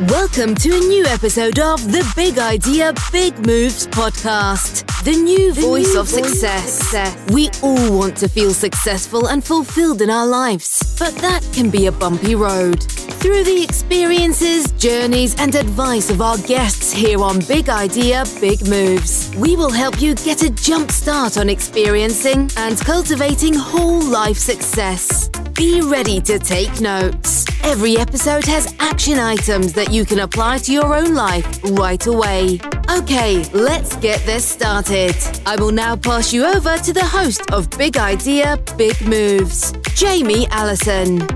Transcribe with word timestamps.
Welcome 0.00 0.56
to 0.56 0.70
a 0.74 0.80
new 0.80 1.06
episode 1.06 1.60
of 1.60 1.92
the 1.92 2.04
Big 2.16 2.36
Idea, 2.36 2.92
Big 3.12 3.46
Moves 3.46 3.86
podcast, 3.86 4.84
the 5.04 5.12
new 5.12 5.52
the 5.52 5.60
voice 5.60 5.94
new 5.94 6.00
of 6.00 6.08
voice 6.08 6.30
success. 6.30 6.72
success. 6.78 7.30
We 7.30 7.48
all 7.62 7.96
want 7.96 8.16
to 8.16 8.28
feel 8.28 8.52
successful 8.52 9.28
and 9.28 9.44
fulfilled 9.44 10.02
in 10.02 10.10
our 10.10 10.26
lives, 10.26 10.96
but 10.98 11.14
that 11.18 11.48
can 11.52 11.70
be 11.70 11.86
a 11.86 11.92
bumpy 11.92 12.34
road. 12.34 12.84
Through 13.24 13.44
the 13.44 13.62
experiences, 13.62 14.70
journeys, 14.72 15.34
and 15.40 15.54
advice 15.54 16.10
of 16.10 16.20
our 16.20 16.36
guests 16.36 16.92
here 16.92 17.22
on 17.22 17.40
Big 17.48 17.70
Idea, 17.70 18.22
Big 18.38 18.68
Moves, 18.68 19.34
we 19.36 19.56
will 19.56 19.70
help 19.70 19.98
you 19.98 20.14
get 20.14 20.42
a 20.42 20.50
jump 20.50 20.90
start 20.90 21.38
on 21.38 21.48
experiencing 21.48 22.50
and 22.58 22.78
cultivating 22.80 23.54
whole 23.54 24.02
life 24.02 24.36
success. 24.36 25.30
Be 25.54 25.80
ready 25.80 26.20
to 26.20 26.38
take 26.38 26.82
notes. 26.82 27.46
Every 27.64 27.96
episode 27.96 28.44
has 28.44 28.74
action 28.78 29.18
items 29.18 29.72
that 29.72 29.90
you 29.90 30.04
can 30.04 30.18
apply 30.18 30.58
to 30.58 30.72
your 30.74 30.94
own 30.94 31.14
life 31.14 31.46
right 31.64 32.06
away. 32.06 32.60
Okay, 32.90 33.42
let's 33.54 33.96
get 33.96 34.20
this 34.26 34.44
started. 34.44 35.16
I 35.46 35.56
will 35.56 35.72
now 35.72 35.96
pass 35.96 36.30
you 36.30 36.44
over 36.44 36.76
to 36.76 36.92
the 36.92 37.06
host 37.06 37.50
of 37.52 37.70
Big 37.78 37.96
Idea, 37.96 38.58
Big 38.76 39.00
Moves, 39.00 39.72
Jamie 39.94 40.46
Allison. 40.50 41.26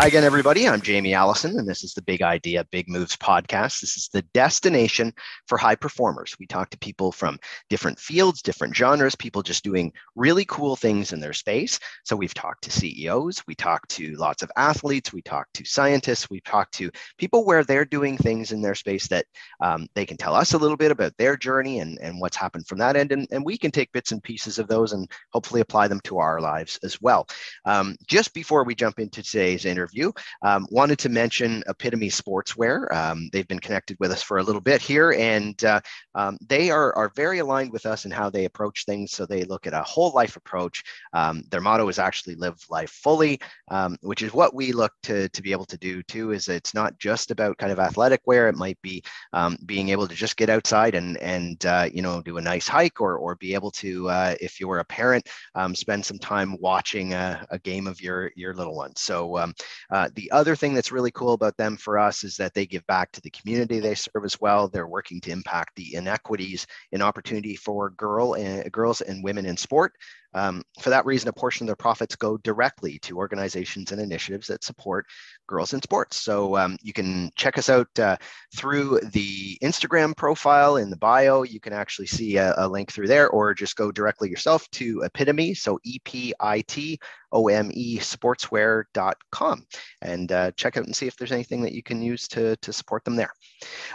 Hi 0.00 0.06
again, 0.06 0.24
everybody. 0.24 0.66
I'm 0.66 0.80
Jamie 0.80 1.12
Allison, 1.12 1.58
and 1.58 1.68
this 1.68 1.84
is 1.84 1.92
the 1.92 2.00
Big 2.00 2.22
Idea, 2.22 2.64
Big 2.70 2.88
Moves 2.88 3.16
podcast. 3.16 3.82
This 3.82 3.98
is 3.98 4.08
the 4.10 4.22
destination 4.32 5.12
for 5.46 5.58
high 5.58 5.74
performers. 5.74 6.34
We 6.40 6.46
talk 6.46 6.70
to 6.70 6.78
people 6.78 7.12
from 7.12 7.38
different 7.68 7.98
fields, 7.98 8.40
different 8.40 8.74
genres, 8.74 9.14
people 9.14 9.42
just 9.42 9.62
doing 9.62 9.92
really 10.16 10.46
cool 10.46 10.74
things 10.74 11.12
in 11.12 11.20
their 11.20 11.34
space. 11.34 11.78
So 12.04 12.16
we've 12.16 12.32
talked 12.32 12.64
to 12.64 12.70
CEOs, 12.70 13.42
we 13.46 13.54
talk 13.54 13.86
to 13.88 14.14
lots 14.14 14.42
of 14.42 14.50
athletes, 14.56 15.12
we 15.12 15.20
talk 15.20 15.48
to 15.52 15.66
scientists, 15.66 16.30
we 16.30 16.40
talk 16.40 16.70
to 16.70 16.90
people 17.18 17.44
where 17.44 17.62
they're 17.62 17.84
doing 17.84 18.16
things 18.16 18.52
in 18.52 18.62
their 18.62 18.74
space 18.74 19.06
that 19.08 19.26
um, 19.60 19.86
they 19.94 20.06
can 20.06 20.16
tell 20.16 20.34
us 20.34 20.54
a 20.54 20.58
little 20.58 20.78
bit 20.78 20.92
about 20.92 21.12
their 21.18 21.36
journey 21.36 21.80
and, 21.80 21.98
and 22.00 22.18
what's 22.18 22.38
happened 22.38 22.66
from 22.66 22.78
that 22.78 22.96
end. 22.96 23.12
And, 23.12 23.28
and 23.30 23.44
we 23.44 23.58
can 23.58 23.70
take 23.70 23.92
bits 23.92 24.12
and 24.12 24.22
pieces 24.22 24.58
of 24.58 24.66
those 24.66 24.94
and 24.94 25.10
hopefully 25.30 25.60
apply 25.60 25.88
them 25.88 26.00
to 26.04 26.16
our 26.20 26.40
lives 26.40 26.78
as 26.82 26.98
well. 27.02 27.28
Um, 27.66 27.96
just 28.06 28.32
before 28.32 28.64
we 28.64 28.74
jump 28.74 28.98
into 28.98 29.22
today's 29.22 29.66
interview, 29.66 29.89
interview. 29.90 30.12
Um, 30.42 30.66
wanted 30.70 30.98
to 31.00 31.08
mention 31.08 31.62
Epitome 31.66 32.08
Sportswear. 32.08 32.92
Um, 32.94 33.28
they've 33.32 33.46
been 33.46 33.58
connected 33.58 33.96
with 34.00 34.10
us 34.10 34.22
for 34.22 34.38
a 34.38 34.42
little 34.42 34.60
bit 34.60 34.80
here, 34.80 35.12
and 35.12 35.62
uh, 35.64 35.80
um, 36.14 36.38
they 36.46 36.70
are, 36.70 36.94
are 36.94 37.10
very 37.14 37.38
aligned 37.38 37.72
with 37.72 37.86
us 37.86 38.04
in 38.04 38.10
how 38.10 38.30
they 38.30 38.44
approach 38.44 38.84
things. 38.84 39.12
So 39.12 39.26
they 39.26 39.44
look 39.44 39.66
at 39.66 39.72
a 39.72 39.82
whole 39.82 40.12
life 40.12 40.36
approach. 40.36 40.82
Um, 41.12 41.42
their 41.50 41.60
motto 41.60 41.88
is 41.88 41.98
actually 41.98 42.36
live 42.36 42.58
life 42.70 42.90
fully, 42.90 43.40
um, 43.70 43.96
which 44.02 44.22
is 44.22 44.32
what 44.32 44.54
we 44.54 44.72
look 44.72 44.92
to, 45.04 45.28
to 45.30 45.42
be 45.42 45.52
able 45.52 45.66
to 45.66 45.78
do 45.78 46.02
too, 46.04 46.32
is 46.32 46.48
it's 46.48 46.74
not 46.74 46.98
just 46.98 47.30
about 47.30 47.58
kind 47.58 47.72
of 47.72 47.78
athletic 47.78 48.20
wear. 48.26 48.48
It 48.48 48.56
might 48.56 48.80
be 48.82 49.02
um, 49.32 49.56
being 49.66 49.88
able 49.90 50.06
to 50.08 50.14
just 50.14 50.36
get 50.36 50.50
outside 50.50 50.94
and, 50.94 51.16
and 51.18 51.64
uh, 51.66 51.88
you 51.92 52.02
know, 52.02 52.22
do 52.22 52.36
a 52.36 52.40
nice 52.40 52.68
hike 52.68 53.00
or, 53.00 53.16
or 53.16 53.36
be 53.36 53.54
able 53.54 53.70
to, 53.72 54.08
uh, 54.08 54.34
if 54.40 54.60
you 54.60 54.68
were 54.68 54.80
a 54.80 54.84
parent, 54.84 55.28
spend 55.74 56.04
some 56.04 56.18
time 56.18 56.56
watching 56.60 57.14
a, 57.14 57.46
a, 57.50 57.58
game 57.60 57.86
of 57.86 58.00
your, 58.00 58.32
your 58.36 58.54
little 58.54 58.74
one. 58.74 58.94
So 58.96 59.38
um, 59.38 59.54
uh, 59.90 60.08
the 60.14 60.30
other 60.30 60.56
thing 60.56 60.74
that's 60.74 60.92
really 60.92 61.10
cool 61.10 61.32
about 61.32 61.56
them 61.56 61.76
for 61.76 61.98
us 61.98 62.24
is 62.24 62.36
that 62.36 62.54
they 62.54 62.66
give 62.66 62.86
back 62.86 63.10
to 63.12 63.20
the 63.20 63.30
community 63.30 63.80
they 63.80 63.94
serve 63.94 64.24
as 64.24 64.40
well. 64.40 64.68
They're 64.68 64.86
working 64.86 65.20
to 65.22 65.30
impact 65.30 65.76
the 65.76 65.94
inequities 65.94 66.66
in 66.92 67.02
opportunity 67.02 67.56
for 67.56 67.90
girl 67.90 68.34
and, 68.34 68.70
girls 68.72 69.00
and 69.00 69.24
women 69.24 69.46
in 69.46 69.56
sport. 69.56 69.94
Um, 70.34 70.62
for 70.80 70.90
that 70.90 71.06
reason, 71.06 71.28
a 71.28 71.32
portion 71.32 71.64
of 71.64 71.68
their 71.68 71.76
profits 71.76 72.16
go 72.16 72.36
directly 72.38 72.98
to 73.00 73.18
organizations 73.18 73.92
and 73.92 74.00
initiatives 74.00 74.46
that 74.46 74.64
support 74.64 75.06
girls 75.46 75.72
in 75.72 75.82
sports. 75.82 76.16
So 76.16 76.56
um, 76.56 76.76
you 76.82 76.92
can 76.92 77.30
check 77.36 77.58
us 77.58 77.68
out 77.68 77.88
uh, 77.98 78.16
through 78.56 79.00
the 79.12 79.58
Instagram 79.62 80.16
profile 80.16 80.76
in 80.76 80.90
the 80.90 80.96
bio. 80.96 81.42
You 81.42 81.60
can 81.60 81.72
actually 81.72 82.06
see 82.06 82.36
a, 82.36 82.54
a, 82.56 82.68
link 82.68 82.92
through 82.92 83.08
there, 83.08 83.28
or 83.30 83.54
just 83.54 83.76
go 83.76 83.90
directly 83.90 84.30
yourself 84.30 84.68
to 84.72 85.02
Epitome. 85.02 85.54
So 85.54 85.80
E 85.84 85.98
P 86.04 86.32
I 86.38 86.60
T 86.62 86.98
O 87.32 87.48
M 87.48 87.70
E 87.72 87.98
sportswear.com 87.98 89.66
and 90.02 90.32
uh, 90.32 90.52
check 90.52 90.76
out 90.76 90.86
and 90.86 90.94
see 90.94 91.06
if 91.06 91.16
there's 91.16 91.32
anything 91.32 91.62
that 91.62 91.72
you 91.72 91.82
can 91.82 92.00
use 92.00 92.28
to, 92.28 92.56
to 92.56 92.72
support 92.72 93.04
them 93.04 93.16
there. 93.16 93.32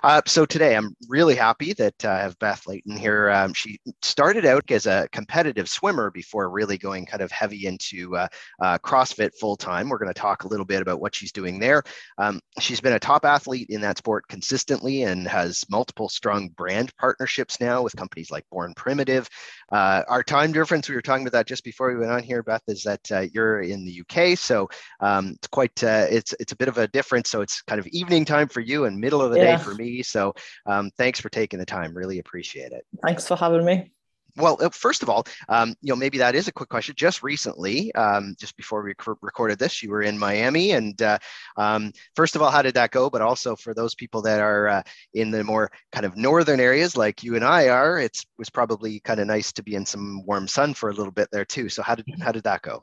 Uh, 0.04 0.22
so 0.26 0.46
today 0.46 0.76
I'm 0.76 0.96
really 1.08 1.36
happy 1.36 1.74
that 1.74 2.06
uh, 2.06 2.10
I 2.10 2.20
have 2.20 2.38
Beth 2.40 2.66
Layton 2.68 2.98
here. 2.98 3.30
Um, 3.30 3.54
she 3.54 3.80
started 4.02 4.46
out 4.46 4.70
as 4.72 4.86
a 4.86 5.08
competitive 5.12 5.70
swimmer 5.70 6.12
before 6.12 6.50
really 6.50 6.78
going 6.78 7.06
kind 7.06 7.22
of 7.22 7.32
heavy 7.32 7.66
into 7.66 8.16
uh, 8.16 8.28
uh, 8.62 8.78
CrossFit 8.80 9.32
full 9.40 9.56
time. 9.56 9.90
We're 9.90 9.98
going 9.98 10.14
to 10.14 10.20
talk 10.20 10.44
a 10.44 10.48
little 10.48 10.66
bit 10.66 10.82
about 10.82 11.02
what 11.02 11.16
she's 11.16 11.32
doing 11.32 11.60
there. 11.60 11.84
Um, 12.18 12.40
she's 12.60 12.82
been 12.82 12.94
a 12.94 13.00
top 13.00 13.26
athlete 13.26 13.68
in 13.70 13.82
that 13.82 13.98
sport 13.98 14.28
consistently 14.28 15.04
and 15.04 15.28
has 15.28 15.64
multiple 15.70 16.10
strong 16.10 16.50
brand 16.50 16.96
partnerships 16.98 17.60
now 17.60 17.82
with 17.82 17.96
companies 17.96 18.32
like 18.32 18.46
Born 18.52 18.74
Primitive. 18.76 19.28
Uh, 19.72 20.04
our 20.08 20.24
time 20.24 20.52
difference, 20.52 20.88
we 20.88 20.96
were 20.96 21.02
talking 21.02 21.24
about 21.24 21.38
that 21.38 21.48
just 21.48 21.64
before 21.64 21.92
we 21.92 21.98
went 21.98 22.12
on 22.12 22.24
here, 22.24 22.44
Beth, 22.44 22.62
is 22.68 22.84
that 22.84 23.12
uh, 23.12 23.26
you're 23.34 23.62
in 23.62 23.86
the 23.86 24.02
UK, 24.02 24.38
so 24.38 24.70
um, 25.00 25.34
it's 25.36 25.48
quite 25.48 25.84
uh, 25.84 26.06
it's 26.10 26.34
it's 26.40 26.52
a 26.52 26.56
bit 26.56 26.68
of 26.68 26.78
a 26.78 26.88
difference. 26.88 27.30
So 27.30 27.42
it's 27.42 27.62
kind 27.64 27.80
of 27.80 27.88
evening 27.88 28.26
time 28.26 28.48
for 28.48 28.60
you 28.60 28.86
and 28.86 29.00
middle 29.00 29.22
of 29.22 29.32
the 29.32 29.40
yeah. 29.40 29.55
day 29.55 29.55
for 29.58 29.74
me. 29.76 30.02
So 30.04 30.34
um, 30.66 30.92
thanks 30.98 31.20
for 31.20 31.30
taking 31.30 31.60
the 31.60 31.66
time. 31.66 31.96
Really 31.96 32.20
appreciate 32.20 32.72
it. 32.72 32.86
Thanks 33.04 33.28
for 33.28 33.36
having 33.36 33.66
me 33.66 33.92
well, 34.38 34.58
uh, 34.62 34.70
first 34.70 35.02
of 35.04 35.10
all, 35.10 35.26
um, 35.50 35.76
you 35.82 35.92
know, 35.92 35.96
maybe 35.96 36.18
that 36.18 36.36
is 36.36 36.48
a 36.48 36.52
quick 36.52 36.70
question. 36.70 36.96
Just 36.98 37.24
recently, 37.24 37.94
um, 37.96 38.36
just 38.40 38.58
before 38.58 38.84
we 38.84 38.90
rec- 38.90 39.18
recorded 39.22 39.60
this, 39.60 39.82
you 39.82 39.90
were 39.90 40.02
in 40.02 40.18
Miami, 40.18 40.72
and 40.72 41.00
uh, 41.02 41.18
um, 41.58 41.92
first 42.16 42.36
of 42.36 42.42
all, 42.42 42.52
how 42.52 42.62
did 42.62 42.74
that 42.76 42.92
go? 42.92 43.10
But 43.10 43.22
also 43.22 43.56
for 43.56 43.74
those 43.74 43.96
people 43.96 44.22
that 44.24 44.40
are 44.40 44.68
uh, 44.68 44.84
in 45.14 45.32
the 45.32 45.44
more 45.44 45.72
kind 45.92 46.06
of 46.06 46.18
northern 46.18 46.60
areas, 46.60 46.98
like 46.98 47.24
you 47.24 47.36
and 47.36 47.46
I 47.46 47.70
are, 47.70 48.00
it 48.00 48.18
was 48.38 48.50
probably 48.50 49.00
kind 49.00 49.20
of 49.20 49.28
nice 49.28 49.52
to 49.54 49.64
be 49.64 49.76
in 49.76 49.86
some 49.86 50.26
warm 50.26 50.48
sun 50.48 50.74
for 50.74 50.90
a 50.90 50.94
little 50.94 51.14
bit 51.14 51.30
there 51.32 51.46
too. 51.46 51.70
So 51.70 51.82
how 51.82 51.96
did 51.96 52.06
how 52.22 52.32
did 52.32 52.44
that 52.44 52.62
go? 52.62 52.82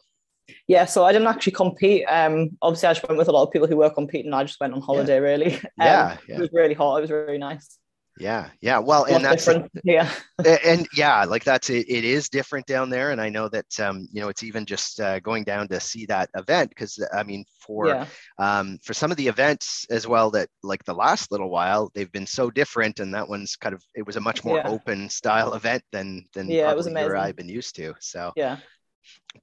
Yeah, 0.69 0.85
so 0.85 1.05
I 1.05 1.13
didn't 1.13 1.29
actually 1.29 1.53
compete. 1.53 2.05
Um, 2.09 2.51
obviously, 2.61 2.89
I 2.89 2.95
just 2.95 3.09
went 3.09 3.19
with 3.19 3.29
a 3.29 3.33
lot 3.33 3.45
of 3.45 3.53
people 3.53 3.69
who 3.69 3.77
were 3.77 3.91
competing. 3.91 4.33
I 4.33 4.45
just 4.45 4.61
went 4.61 4.75
on 4.75 4.81
holiday, 4.81 5.15
yeah. 5.15 5.19
really. 5.19 5.55
Um, 5.81 5.87
yeah, 5.87 6.17
yeah, 6.29 6.37
it 6.37 6.41
was 6.41 6.51
really 6.53 6.75
hot. 6.75 6.99
It 6.99 7.01
was 7.03 7.11
really 7.11 7.39
nice. 7.39 7.79
Yeah, 8.19 8.51
yeah. 8.61 8.79
Well, 8.79 9.05
and 9.05 9.25
that's 9.25 9.47
different. 9.47 9.73
yeah, 9.85 10.11
and 10.65 10.87
yeah, 10.95 11.25
like 11.25 11.45
that's 11.45 11.71
it, 11.71 11.89
it 11.89 12.05
is 12.05 12.29
different 12.29 12.67
down 12.67 12.91
there, 12.91 13.11
and 13.11 13.21
I 13.21 13.31
know 13.31 13.49
that 13.49 13.81
um, 13.81 14.07
you 14.13 14.21
know 14.21 14.29
it's 14.29 14.43
even 14.43 14.67
just 14.67 15.01
uh, 15.01 15.19
going 15.21 15.45
down 15.45 15.67
to 15.69 15.81
see 15.81 16.05
that 16.07 16.29
event 16.37 16.69
because 16.69 17.03
I 17.15 17.23
mean 17.23 17.45
for 17.61 17.89
yeah. 17.89 18.07
um, 18.39 18.79
for 18.85 18.93
some 18.93 19.11
of 19.11 19.17
the 19.17 19.29
events 19.29 19.87
as 19.91 20.07
well 20.07 20.31
that 20.33 20.49
like 20.63 20.85
the 20.85 20.95
last 20.95 21.33
little 21.33 21.49
while 21.49 21.91
they've 21.95 22.13
been 22.13 22.27
so 22.27 22.51
different, 22.51 23.01
and 23.01 23.15
that 23.15 23.29
one's 23.29 23.57
kind 23.57 23.75
of 23.75 23.83
it 23.95 24.07
was 24.07 24.17
a 24.17 24.21
much 24.21 24.45
more 24.45 24.59
yeah. 24.59 24.69
open 24.69 25.09
style 25.09 25.55
event 25.55 25.83
than 25.91 26.27
than 26.35 26.51
yeah, 26.51 26.71
it 26.71 26.77
was 26.77 26.87
amazing. 26.87 27.17
I've 27.17 27.37
been 27.37 27.49
used 27.49 27.75
to. 27.77 27.95
So 28.01 28.33
yeah, 28.37 28.59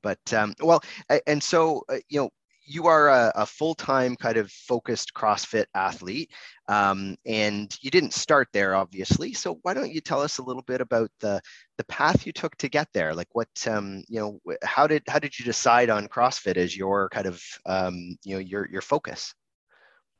but 0.01 0.33
um, 0.33 0.53
well, 0.61 0.81
and 1.27 1.41
so 1.41 1.83
uh, 1.89 1.97
you 2.09 2.19
know 2.21 2.29
you 2.69 2.85
are 2.85 3.09
a, 3.09 3.31
a 3.35 3.45
full-time 3.47 4.15
kind 4.15 4.37
of 4.37 4.51
focused 4.51 5.13
CrossFit 5.15 5.65
athlete, 5.73 6.31
um, 6.67 7.15
and 7.25 7.75
you 7.81 7.89
didn't 7.89 8.13
start 8.13 8.47
there, 8.53 8.75
obviously. 8.75 9.33
So 9.33 9.57
why 9.63 9.73
don't 9.73 9.91
you 9.91 10.01
tell 10.01 10.21
us 10.21 10.37
a 10.37 10.43
little 10.43 10.61
bit 10.61 10.79
about 10.79 11.09
the 11.19 11.41
the 11.77 11.83
path 11.85 12.27
you 12.27 12.31
took 12.31 12.55
to 12.57 12.69
get 12.69 12.87
there? 12.93 13.15
Like 13.15 13.29
what 13.33 13.49
um, 13.67 14.03
you 14.07 14.19
know, 14.19 14.55
how 14.63 14.85
did 14.85 15.03
how 15.07 15.17
did 15.17 15.37
you 15.37 15.45
decide 15.45 15.89
on 15.89 16.07
CrossFit 16.07 16.57
as 16.57 16.77
your 16.77 17.09
kind 17.09 17.25
of 17.25 17.41
um, 17.65 18.15
you 18.23 18.35
know 18.35 18.39
your 18.39 18.69
your 18.69 18.81
focus? 18.81 19.33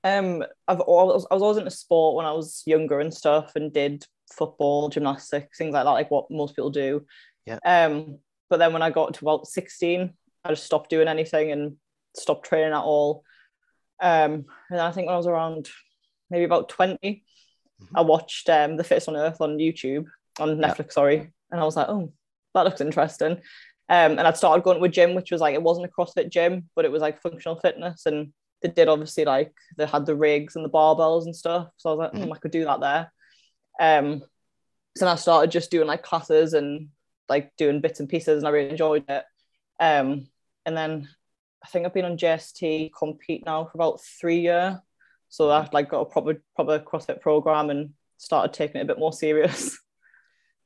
Um, 0.03 0.43
I've 0.67 0.79
always 0.79 1.25
I 1.29 1.35
was 1.35 1.43
always 1.43 1.57
into 1.57 1.71
sport 1.71 2.15
when 2.15 2.25
I 2.25 2.31
was 2.31 2.63
younger 2.65 2.99
and 2.99 3.13
stuff, 3.13 3.51
and 3.55 3.71
did 3.71 4.05
football, 4.33 4.89
gymnastics, 4.89 5.57
things 5.57 5.73
like 5.73 5.83
that, 5.83 5.89
like 5.91 6.09
what 6.09 6.31
most 6.31 6.55
people 6.55 6.71
do. 6.71 7.05
Yeah. 7.45 7.59
Um, 7.63 8.19
but 8.49 8.57
then 8.57 8.73
when 8.73 8.81
I 8.81 8.89
got 8.89 9.13
to 9.15 9.25
about 9.25 9.47
sixteen, 9.47 10.13
I 10.43 10.49
just 10.49 10.65
stopped 10.65 10.89
doing 10.89 11.07
anything 11.07 11.51
and 11.51 11.77
stopped 12.15 12.47
training 12.47 12.73
at 12.73 12.83
all. 12.83 13.23
Um, 14.01 14.45
and 14.69 14.79
I 14.79 14.91
think 14.91 15.07
when 15.07 15.13
I 15.13 15.17
was 15.17 15.27
around 15.27 15.69
maybe 16.29 16.45
about 16.45 16.69
20, 16.69 16.97
mm-hmm. 16.97 17.97
I 17.97 18.01
watched 18.01 18.49
um, 18.49 18.77
The 18.77 18.83
Fittest 18.83 19.09
on 19.09 19.17
Earth 19.17 19.41
on 19.41 19.57
YouTube, 19.57 20.05
on 20.39 20.57
Netflix, 20.57 20.85
yeah. 20.85 20.91
sorry. 20.91 21.33
And 21.51 21.59
I 21.59 21.65
was 21.65 21.75
like, 21.75 21.89
oh, 21.89 22.13
that 22.53 22.65
looks 22.65 22.81
interesting. 22.81 23.41
Um, 23.89 24.11
and 24.17 24.21
I'd 24.21 24.37
started 24.37 24.63
going 24.63 24.77
to 24.77 24.83
a 24.83 24.89
gym, 24.89 25.15
which 25.15 25.31
was 25.31 25.41
like, 25.41 25.55
it 25.55 25.63
wasn't 25.63 25.87
a 25.87 25.89
CrossFit 25.89 26.29
gym, 26.29 26.69
but 26.75 26.85
it 26.85 26.91
was 26.91 27.01
like 27.01 27.21
functional 27.21 27.59
fitness. 27.59 28.05
And 28.05 28.31
they 28.61 28.69
did 28.69 28.87
obviously 28.87 29.25
like, 29.25 29.51
they 29.77 29.85
had 29.85 30.05
the 30.05 30.15
rigs 30.15 30.55
and 30.55 30.63
the 30.63 30.69
barbells 30.69 31.25
and 31.25 31.35
stuff. 31.35 31.69
So 31.77 31.89
I 31.89 31.93
was 31.93 31.99
like, 31.99 32.11
mm, 32.13 32.23
mm-hmm. 32.23 32.33
I 32.33 32.37
could 32.37 32.51
do 32.51 32.65
that 32.65 32.79
there. 32.79 33.11
Um, 33.79 34.21
so 34.95 35.05
then 35.05 35.13
I 35.13 35.15
started 35.15 35.51
just 35.51 35.71
doing 35.71 35.87
like 35.87 36.03
classes 36.03 36.53
and 36.53 36.89
like 37.29 37.55
doing 37.57 37.81
bits 37.81 37.99
and 37.99 38.09
pieces, 38.09 38.39
and 38.39 38.47
I 38.47 38.51
really 38.51 38.69
enjoyed 38.71 39.05
it. 39.07 39.23
Um, 39.79 40.27
and 40.65 40.75
then 40.75 41.07
I 41.63 41.67
think 41.67 41.85
I've 41.85 41.93
been 41.93 42.05
on 42.05 42.17
JST 42.17 42.91
compete 42.97 43.45
now 43.45 43.65
for 43.65 43.71
about 43.75 44.01
three 44.01 44.41
years. 44.41 44.75
So 45.29 45.51
I've 45.51 45.71
like 45.73 45.89
got 45.89 46.01
a 46.01 46.05
proper 46.05 46.41
proper 46.55 46.79
CrossFit 46.79 47.21
program 47.21 47.69
and 47.69 47.91
started 48.17 48.53
taking 48.53 48.81
it 48.81 48.83
a 48.83 48.87
bit 48.87 48.99
more 48.99 49.13
serious. 49.13 49.77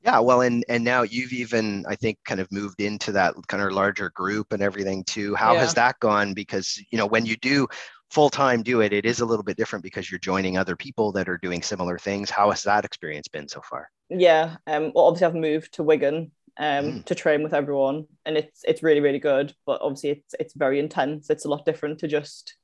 Yeah, 0.04 0.19
well, 0.19 0.42
and 0.42 0.65
and 0.68 0.83
now 0.83 1.04
you've 1.04 1.31
even 1.31 1.86
I 1.88 1.95
think 1.95 2.18
kind 2.25 2.42
of 2.42 2.51
moved 2.51 2.81
into 2.81 3.13
that 3.13 3.36
kind 3.48 3.63
of 3.63 3.71
larger 3.71 4.10
group 4.10 4.51
and 4.51 4.62
everything 4.62 5.06
too. 5.06 5.33
How 5.33 5.54
yeah. 5.54 5.62
has 5.62 5.74
that 5.75 5.98
gone? 6.01 6.33
Because 6.33 6.77
you 6.92 6.98
know 6.98 7.06
when 7.06 7.25
you 7.25 7.38
do 7.38 7.68
full 8.12 8.30
time 8.30 8.63
do 8.63 8.81
it, 8.81 8.92
it 8.92 9.06
is 9.06 9.21
a 9.21 9.25
little 9.25 9.44
bit 9.44 9.56
different 9.56 9.81
because 9.81 10.12
you're 10.12 10.19
joining 10.19 10.57
other 10.57 10.75
people 10.75 11.13
that 11.13 11.30
are 11.30 11.38
doing 11.38 11.62
similar 11.62 11.98
things. 11.98 12.30
How 12.30 12.51
has 12.51 12.63
that 12.63 12.83
experience 12.83 13.30
been 13.30 13.48
so 13.48 13.62
far? 13.62 13.89
Yeah, 14.10 14.57
um, 14.68 14.92
well, 14.94 15.06
obviously 15.06 15.27
I've 15.27 15.36
moved 15.36 15.74
to 15.75 15.83
Wigan 15.83 16.31
um 16.60 16.86
mm. 16.86 17.06
to 17.06 17.16
train 17.16 17.44
with 17.44 17.54
everyone, 17.54 18.06
and 18.26 18.38
it's 18.38 18.62
it's 18.66 18.84
really 18.84 19.00
really 19.00 19.20
good. 19.20 19.54
But 19.66 19.82
obviously 19.82 20.12
it's 20.12 20.36
it's 20.40 20.54
very 20.54 20.80
intense. 20.80 21.30
It's 21.30 21.46
a 21.46 21.50
lot 21.50 21.66
different 21.66 22.00
to 22.00 22.08
just 22.08 22.56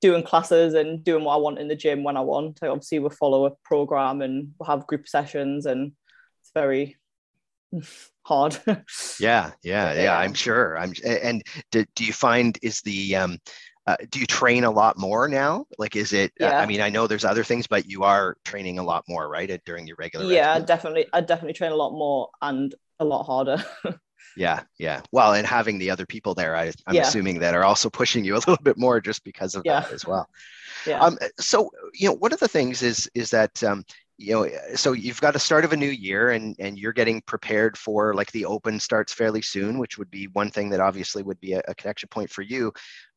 doing 0.00 0.22
classes 0.22 0.74
and 0.74 1.04
doing 1.04 1.24
what 1.24 1.34
I 1.34 1.38
want 1.38 1.58
in 1.58 1.68
the 1.68 1.76
gym 1.76 2.04
when 2.04 2.16
I 2.16 2.20
want. 2.20 2.60
I 2.62 2.68
obviously 2.68 2.98
will 3.00 3.10
follow 3.10 3.46
a 3.46 3.52
program 3.64 4.22
and 4.22 4.52
we'll 4.58 4.66
have 4.66 4.86
group 4.86 5.08
sessions, 5.08 5.66
and 5.66 5.92
it's 6.42 6.52
very 6.54 6.96
hard. 8.22 8.58
yeah, 9.18 9.50
yeah, 9.62 9.92
yeah, 9.94 10.18
I'm 10.18 10.34
sure. 10.34 10.78
I'm 10.78 10.92
and 11.04 11.42
do, 11.70 11.84
do 11.94 12.04
you 12.04 12.12
find 12.12 12.58
is 12.62 12.80
the 12.82 13.16
um 13.16 13.38
uh, 13.86 13.96
do 14.10 14.20
you 14.20 14.26
train 14.26 14.62
a 14.64 14.70
lot 14.70 14.98
more 14.98 15.26
now? 15.26 15.64
Like, 15.78 15.96
is 15.96 16.12
it? 16.12 16.32
Uh. 16.40 16.46
I 16.46 16.66
mean, 16.66 16.80
I 16.80 16.90
know 16.90 17.06
there's 17.06 17.24
other 17.24 17.42
things, 17.42 17.66
but 17.66 17.86
you 17.86 18.04
are 18.04 18.36
training 18.44 18.78
a 18.78 18.84
lot 18.84 19.04
more, 19.08 19.28
right? 19.28 19.60
During 19.64 19.86
your 19.86 19.96
regular. 19.98 20.26
Yeah, 20.26 20.48
regimen? 20.48 20.66
definitely. 20.66 21.06
I 21.12 21.20
definitely 21.22 21.54
train 21.54 21.72
a 21.72 21.76
lot 21.76 21.90
more 21.90 22.28
and 22.40 22.74
a 23.00 23.04
lot 23.04 23.24
harder. 23.24 23.64
yeah, 24.36 24.62
yeah. 24.78 25.00
Well, 25.10 25.34
and 25.34 25.46
having 25.46 25.78
the 25.78 25.90
other 25.90 26.06
people 26.06 26.34
there, 26.34 26.54
I, 26.56 26.66
am 26.66 26.94
yeah. 26.94 27.02
assuming 27.02 27.40
that 27.40 27.54
are 27.54 27.64
also 27.64 27.90
pushing 27.90 28.24
you 28.24 28.34
a 28.34 28.36
little 28.46 28.58
bit 28.62 28.78
more 28.78 29.00
just 29.00 29.24
because 29.24 29.54
of 29.54 29.62
yeah. 29.64 29.80
that 29.80 29.92
as 29.92 30.06
well. 30.06 30.28
Yeah. 30.86 31.00
Um, 31.00 31.18
so, 31.38 31.70
you 31.94 32.08
know, 32.08 32.14
one 32.14 32.32
of 32.32 32.40
the 32.40 32.48
things 32.48 32.82
is 32.82 33.10
is 33.14 33.30
that 33.30 33.62
um, 33.64 33.84
you 34.20 34.34
know 34.34 34.48
so 34.74 34.92
you've 34.92 35.20
got 35.20 35.34
a 35.34 35.38
start 35.38 35.64
of 35.64 35.72
a 35.72 35.76
new 35.76 35.88
year 35.88 36.30
and 36.30 36.54
and 36.58 36.78
you're 36.78 36.92
getting 36.92 37.22
prepared 37.22 37.76
for 37.76 38.14
like 38.14 38.30
the 38.32 38.44
open 38.44 38.78
starts 38.78 39.14
fairly 39.14 39.40
soon 39.40 39.78
which 39.78 39.96
would 39.96 40.10
be 40.10 40.26
one 40.34 40.50
thing 40.50 40.68
that 40.68 40.78
obviously 40.78 41.22
would 41.22 41.40
be 41.40 41.54
a, 41.54 41.62
a 41.66 41.74
connection 41.74 42.08
point 42.10 42.28
for 42.28 42.42
you 42.42 42.70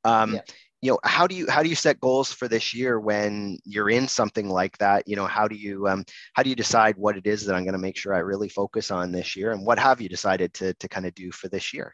um, 0.06 0.36
yeah. 0.36 0.42
You 0.84 0.92
know 0.92 1.00
how 1.04 1.26
do 1.26 1.36
you 1.36 1.50
how 1.50 1.64
do 1.64 1.70
you 1.70 1.76
set 1.76 2.00
goals 2.00 2.32
for 2.32 2.48
this 2.48 2.74
year 2.74 3.00
when 3.00 3.58
you're 3.64 3.90
in 3.90 4.08
something 4.08 4.50
like 4.50 4.78
that 4.80 5.08
you 5.08 5.16
know 5.16 5.26
how 5.26 5.48
do 5.48 5.56
you 5.56 5.88
um, 5.88 6.04
how 6.34 6.44
do 6.44 6.50
you 6.50 6.56
decide 6.56 6.96
what 6.98 7.18
it 7.18 7.26
is 7.26 7.46
that 7.46 7.56
i'm 7.56 7.64
going 7.64 7.74
to 7.74 7.80
make 7.80 7.96
sure 7.96 8.14
i 8.14 8.20
really 8.20 8.50
focus 8.50 8.92
on 8.92 9.12
this 9.12 9.36
year 9.36 9.52
and 9.52 9.66
what 9.66 9.80
have 9.80 10.02
you 10.02 10.10
decided 10.10 10.54
to 10.54 10.74
to 10.76 10.88
kind 10.88 11.06
of 11.06 11.16
do 11.16 11.32
for 11.32 11.48
this 11.48 11.74
year 11.74 11.94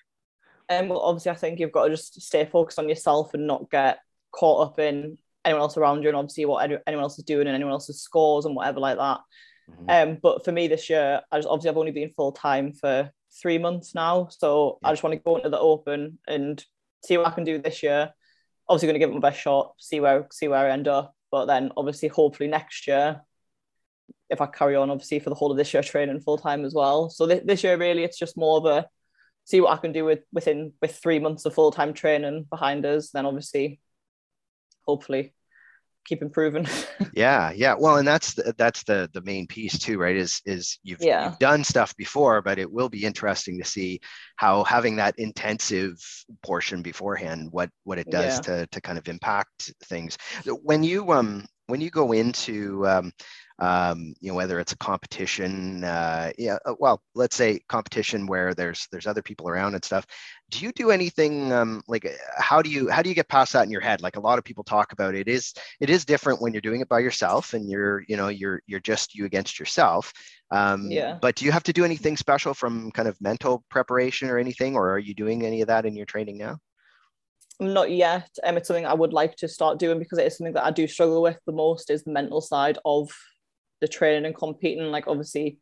um, 0.69 0.89
well 0.89 0.99
obviously 0.99 1.31
i 1.31 1.35
think 1.35 1.59
you've 1.59 1.71
got 1.71 1.85
to 1.85 1.91
just 1.91 2.19
stay 2.21 2.45
focused 2.45 2.79
on 2.79 2.89
yourself 2.89 3.33
and 3.33 3.45
not 3.45 3.69
get 3.69 3.99
caught 4.31 4.67
up 4.67 4.79
in 4.79 5.17
anyone 5.45 5.61
else 5.61 5.77
around 5.77 6.03
you 6.03 6.09
and 6.09 6.17
obviously 6.17 6.45
what 6.45 6.69
anyone 6.87 7.03
else 7.03 7.17
is 7.17 7.25
doing 7.25 7.47
and 7.47 7.55
anyone 7.55 7.73
else's 7.73 8.01
scores 8.01 8.45
and 8.45 8.55
whatever 8.55 8.79
like 8.79 8.97
that. 8.97 9.19
Mm-hmm. 9.69 10.11
Um, 10.11 10.17
but 10.21 10.43
for 10.43 10.51
me 10.51 10.67
this 10.67 10.89
year, 10.89 11.21
I 11.31 11.37
just 11.37 11.47
obviously 11.47 11.69
I've 11.69 11.77
only 11.77 11.91
been 11.91 12.13
full 12.15 12.31
time 12.31 12.73
for 12.73 13.11
three 13.41 13.57
months 13.57 13.93
now, 13.93 14.27
so 14.31 14.79
yeah. 14.81 14.89
I 14.89 14.91
just 14.91 15.03
want 15.03 15.13
to 15.13 15.19
go 15.19 15.37
into 15.37 15.49
the 15.49 15.59
open 15.59 16.17
and 16.27 16.63
see 17.05 17.17
what 17.17 17.27
I 17.27 17.31
can 17.31 17.43
do 17.43 17.59
this 17.59 17.83
year. 17.83 18.11
Obviously, 18.69 18.87
going 18.87 18.93
to 18.93 18.99
give 18.99 19.09
it 19.09 19.19
my 19.19 19.29
best 19.29 19.41
shot, 19.41 19.73
see 19.79 19.99
where 19.99 20.27
see 20.31 20.47
where 20.47 20.67
I 20.67 20.71
end 20.71 20.87
up. 20.87 21.13
But 21.31 21.45
then 21.45 21.71
obviously, 21.75 22.07
hopefully 22.07 22.49
next 22.49 22.87
year, 22.87 23.21
if 24.29 24.41
I 24.41 24.45
carry 24.45 24.75
on, 24.75 24.89
obviously 24.89 25.19
for 25.19 25.29
the 25.29 25.35
whole 25.35 25.51
of 25.51 25.57
this 25.57 25.73
year 25.73 25.83
training 25.83 26.21
full 26.21 26.37
time 26.37 26.65
as 26.65 26.73
well. 26.73 27.09
So 27.09 27.27
th- 27.27 27.43
this 27.45 27.63
year 27.63 27.77
really, 27.77 28.03
it's 28.03 28.19
just 28.19 28.37
more 28.37 28.57
of 28.57 28.65
a 28.65 28.87
see 29.45 29.61
what 29.61 29.73
I 29.73 29.77
can 29.77 29.91
do 29.91 30.05
with 30.05 30.19
within 30.31 30.73
with 30.81 30.95
three 30.95 31.19
months 31.19 31.45
of 31.45 31.53
full 31.53 31.71
time 31.71 31.93
training 31.93 32.45
behind 32.49 32.85
us. 32.85 33.09
Then 33.11 33.25
obviously 33.25 33.79
hopefully 34.85 35.33
keep 36.05 36.21
improving. 36.21 36.67
yeah, 37.13 37.51
yeah. 37.51 37.75
Well, 37.77 37.97
and 37.97 38.07
that's 38.07 38.33
the, 38.33 38.53
that's 38.57 38.83
the 38.83 39.09
the 39.13 39.21
main 39.21 39.47
piece 39.47 39.77
too, 39.77 39.97
right? 39.97 40.15
Is 40.15 40.41
is 40.45 40.79
you've 40.83 41.01
yeah. 41.01 41.25
you've 41.25 41.39
done 41.39 41.63
stuff 41.63 41.95
before, 41.95 42.41
but 42.41 42.59
it 42.59 42.71
will 42.71 42.89
be 42.89 43.05
interesting 43.05 43.57
to 43.59 43.65
see 43.65 43.99
how 44.35 44.63
having 44.63 44.95
that 44.97 45.15
intensive 45.17 45.97
portion 46.43 46.81
beforehand, 46.81 47.49
what 47.51 47.69
what 47.83 47.99
it 47.99 48.09
does 48.09 48.35
yeah. 48.35 48.41
to 48.41 48.67
to 48.67 48.81
kind 48.81 48.97
of 48.97 49.07
impact 49.07 49.73
things. 49.85 50.17
When 50.63 50.83
you 50.83 51.11
um 51.11 51.45
when 51.69 51.81
you 51.81 51.89
go 51.89 52.11
into 52.11 52.85
um, 52.87 53.11
um, 53.59 54.13
you 54.21 54.31
know 54.31 54.35
whether 54.35 54.59
it's 54.59 54.71
a 54.71 54.77
competition 54.77 55.83
uh, 55.83 56.31
yeah 56.37 56.57
uh, 56.65 56.73
well 56.79 57.01
let's 57.15 57.35
say 57.35 57.59
competition 57.67 58.25
where 58.25 58.53
there's 58.53 58.87
there's 58.91 59.07
other 59.07 59.21
people 59.21 59.49
around 59.49 59.75
and 59.75 59.83
stuff. 59.83 60.05
Do 60.49 60.65
you 60.65 60.71
do 60.71 60.91
anything 60.91 61.51
um, 61.51 61.81
like 61.87 62.05
uh, 62.05 62.09
how 62.37 62.61
do 62.61 62.69
you 62.69 62.89
how 62.89 63.01
do 63.01 63.09
you 63.09 63.15
get 63.15 63.27
past 63.27 63.53
that 63.53 63.65
in 63.65 63.71
your 63.71 63.81
head? 63.81 64.01
Like 64.01 64.15
a 64.15 64.21
lot 64.21 64.39
of 64.39 64.45
people 64.45 64.63
talk 64.63 64.93
about 64.93 65.15
it 65.15 65.27
is 65.27 65.53
it 65.79 65.89
is 65.89 66.05
different 66.05 66.41
when 66.41 66.53
you're 66.53 66.61
doing 66.61 66.81
it 66.81 66.89
by 66.89 66.99
yourself 66.99 67.53
and 67.53 67.69
you're 67.69 68.03
you 68.07 68.17
know 68.17 68.29
you're 68.29 68.61
you're 68.65 68.79
just 68.79 69.15
you 69.15 69.25
against 69.25 69.59
yourself. 69.59 70.13
Um, 70.51 70.89
yeah. 70.89 71.19
but 71.21 71.35
do 71.35 71.45
you 71.45 71.51
have 71.51 71.63
to 71.63 71.73
do 71.73 71.85
anything 71.85 72.17
special 72.17 72.55
from 72.55 72.89
kind 72.91 73.07
of 73.07 73.15
mental 73.21 73.63
preparation 73.69 74.31
or 74.31 74.39
anything 74.39 74.75
or 74.75 74.91
are 74.91 74.97
you 74.97 75.13
doing 75.13 75.45
any 75.45 75.61
of 75.61 75.67
that 75.67 75.85
in 75.85 75.95
your 75.95 76.07
training 76.07 76.39
now? 76.39 76.57
Not 77.59 77.91
yet 77.91 78.29
um, 78.43 78.55
it's 78.55 78.69
something 78.69 78.85
i 78.85 78.93
would 78.93 79.11
like 79.11 79.35
to 79.35 79.47
start 79.49 79.79
doing 79.79 79.99
because 79.99 80.17
it 80.17 80.25
is 80.25 80.37
something 80.37 80.53
that 80.53 80.63
i 80.63 80.71
do 80.71 80.87
struggle 80.87 81.21
with 81.21 81.37
the 81.45 81.51
most 81.51 81.89
is 81.89 82.03
the 82.03 82.11
mental 82.11 82.39
side 82.39 82.77
of 82.85 83.11
the 83.81 83.87
training 83.87 84.25
and 84.25 84.35
competing 84.35 84.91
like 84.91 85.07
obviously 85.07 85.59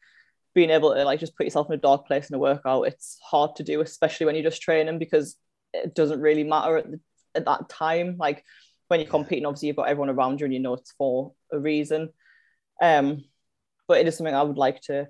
being 0.56 0.70
able 0.70 0.94
to 0.94 1.04
like 1.04 1.20
just 1.20 1.36
put 1.36 1.46
yourself 1.46 1.68
in 1.68 1.74
a 1.74 1.78
dark 1.78 2.08
place 2.08 2.30
in 2.30 2.36
a 2.36 2.40
workout 2.40 2.88
it's 2.88 3.18
hard 3.24 3.56
to 3.56 3.64
do 3.64 3.82
especially 3.82 4.26
when 4.26 4.36
you're 4.36 4.44
just 4.44 4.62
training 4.62 4.98
because 4.98 5.38
it 5.74 5.96
doesn't 5.96 6.22
really 6.22 6.44
matter 6.44 6.78
at, 6.78 6.90
the, 6.90 7.00
at 7.36 7.46
that 7.46 7.70
time. 7.70 8.16
Like 8.18 8.44
when 8.88 9.00
you're 9.00 9.10
competing 9.10 9.46
obviously 9.46 9.68
you've 9.68 9.78
got 9.78 9.90
everyone 9.90 10.10
around 10.10 10.40
you 10.40 10.46
and 10.46 10.54
you 10.54 10.60
know 10.60 10.74
it's 10.74 10.94
for 10.98 11.34
a 11.52 11.60
reason. 11.60 12.10
Um 12.82 13.24
but 13.88 14.00
it 14.00 14.08
is 14.08 14.18
something 14.18 14.36
i 14.36 14.44
would 14.44 14.58
like 14.58 14.82
to 14.82 15.08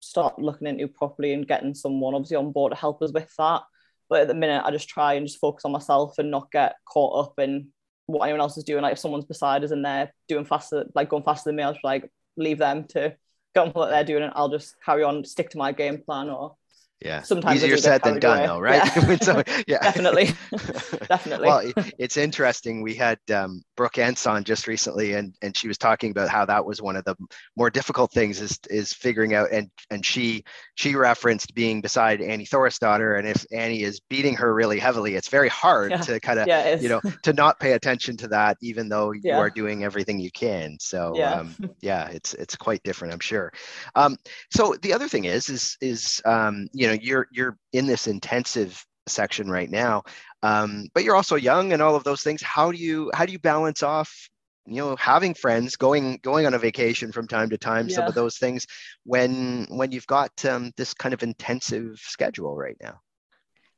start 0.00 0.38
looking 0.38 0.66
into 0.66 0.86
properly 0.86 1.32
and 1.32 1.48
getting 1.48 1.74
someone 1.74 2.14
obviously 2.14 2.36
on 2.36 2.52
board 2.52 2.72
to 2.72 2.78
help 2.78 3.02
us 3.02 3.12
with 3.12 3.32
that. 3.38 3.62
But 4.08 4.22
at 4.22 4.28
the 4.28 4.34
minute 4.34 4.62
i 4.64 4.70
just 4.70 4.88
try 4.88 5.14
and 5.14 5.26
just 5.26 5.40
focus 5.40 5.64
on 5.64 5.72
myself 5.72 6.18
and 6.18 6.30
not 6.30 6.50
get 6.50 6.76
caught 6.86 7.26
up 7.26 7.38
in 7.38 7.68
what 8.06 8.24
anyone 8.24 8.40
else 8.40 8.56
is 8.56 8.64
doing. 8.64 8.82
Like 8.82 8.92
if 8.92 8.98
someone's 8.98 9.24
beside 9.24 9.64
us 9.64 9.70
and 9.70 9.84
they're 9.84 10.12
doing 10.28 10.44
faster, 10.44 10.86
like 10.94 11.08
going 11.08 11.22
faster 11.22 11.48
than 11.48 11.56
me, 11.56 11.62
I'll 11.62 11.72
just 11.72 11.84
like 11.84 12.10
leave 12.36 12.58
them 12.58 12.84
to 12.90 13.16
go 13.54 13.62
on 13.62 13.70
what 13.70 13.90
they're 13.90 14.04
doing 14.04 14.22
and 14.22 14.32
I'll 14.34 14.48
just 14.48 14.76
carry 14.84 15.02
on, 15.02 15.24
stick 15.24 15.50
to 15.50 15.58
my 15.58 15.72
game 15.72 15.98
plan 15.98 16.30
or 16.30 16.56
yeah. 17.00 17.22
Sometimes 17.22 17.62
easier 17.62 17.76
said 17.76 18.02
than 18.02 18.18
done 18.18 18.46
though 18.46 18.58
right? 18.58 18.82
Yeah, 18.96 19.16
so, 19.20 19.42
yeah. 19.66 19.78
definitely. 19.78 20.30
Definitely. 21.08 21.46
Well 21.46 21.72
it's 21.98 22.16
interesting 22.16 22.82
we 22.82 22.94
had 22.94 23.18
um, 23.32 23.62
brooke 23.76 23.98
Ence 23.98 24.26
on 24.26 24.44
just 24.44 24.66
recently 24.66 25.14
and 25.14 25.34
and 25.42 25.56
she 25.56 25.68
was 25.68 25.78
talking 25.78 26.10
about 26.10 26.28
how 26.28 26.44
that 26.46 26.64
was 26.64 26.80
one 26.82 26.96
of 26.96 27.04
the 27.04 27.14
more 27.56 27.70
difficult 27.70 28.12
things 28.12 28.40
is 28.40 28.58
is 28.70 28.92
figuring 28.92 29.34
out 29.34 29.50
and 29.52 29.70
and 29.90 30.04
she 30.04 30.44
she 30.74 30.94
referenced 30.94 31.54
being 31.54 31.80
beside 31.80 32.20
annie 32.20 32.46
Thorisdottir, 32.46 33.18
and 33.18 33.28
if 33.28 33.44
annie 33.52 33.82
is 33.82 34.00
beating 34.00 34.34
her 34.34 34.52
really 34.54 34.78
heavily 34.78 35.14
it's 35.14 35.28
very 35.28 35.48
hard 35.48 35.90
yeah. 35.90 35.98
to 35.98 36.20
kind 36.20 36.38
of 36.38 36.46
yeah, 36.46 36.76
you 36.76 36.88
know 36.88 37.00
to 37.22 37.32
not 37.32 37.60
pay 37.60 37.72
attention 37.72 38.16
to 38.16 38.28
that 38.28 38.56
even 38.62 38.88
though 38.88 39.12
you 39.12 39.32
are 39.32 39.50
doing 39.50 39.84
everything 39.84 40.18
you 40.18 40.30
can. 40.30 40.76
So 40.80 41.12
yeah. 41.16 41.34
Um, 41.34 41.54
yeah 41.80 42.08
it's 42.08 42.34
it's 42.34 42.56
quite 42.56 42.82
different 42.82 43.12
i'm 43.12 43.20
sure. 43.20 43.52
Um, 43.94 44.16
so 44.50 44.74
the 44.82 44.92
other 44.92 45.08
thing 45.08 45.24
is 45.24 45.48
is 45.48 45.76
is 45.80 46.22
um, 46.24 46.68
you 46.72 46.85
know 46.88 46.98
you're 47.00 47.26
you're 47.30 47.56
in 47.72 47.86
this 47.86 48.06
intensive 48.06 48.84
section 49.08 49.48
right 49.48 49.70
now 49.70 50.02
um, 50.42 50.88
but 50.94 51.04
you're 51.04 51.16
also 51.16 51.36
young 51.36 51.72
and 51.72 51.80
all 51.80 51.94
of 51.94 52.04
those 52.04 52.22
things 52.22 52.42
how 52.42 52.72
do 52.72 52.78
you 52.78 53.10
how 53.14 53.24
do 53.24 53.32
you 53.32 53.38
balance 53.38 53.82
off 53.82 54.28
you 54.66 54.76
know 54.76 54.96
having 54.96 55.34
friends 55.34 55.76
going 55.76 56.18
going 56.22 56.46
on 56.46 56.54
a 56.54 56.58
vacation 56.58 57.12
from 57.12 57.28
time 57.28 57.48
to 57.50 57.58
time 57.58 57.88
yeah. 57.88 57.94
some 57.94 58.06
of 58.06 58.14
those 58.14 58.36
things 58.36 58.66
when 59.04 59.66
when 59.70 59.92
you've 59.92 60.06
got 60.06 60.32
um, 60.44 60.72
this 60.76 60.92
kind 60.92 61.14
of 61.14 61.22
intensive 61.22 61.98
schedule 61.98 62.56
right 62.56 62.76
now 62.82 62.98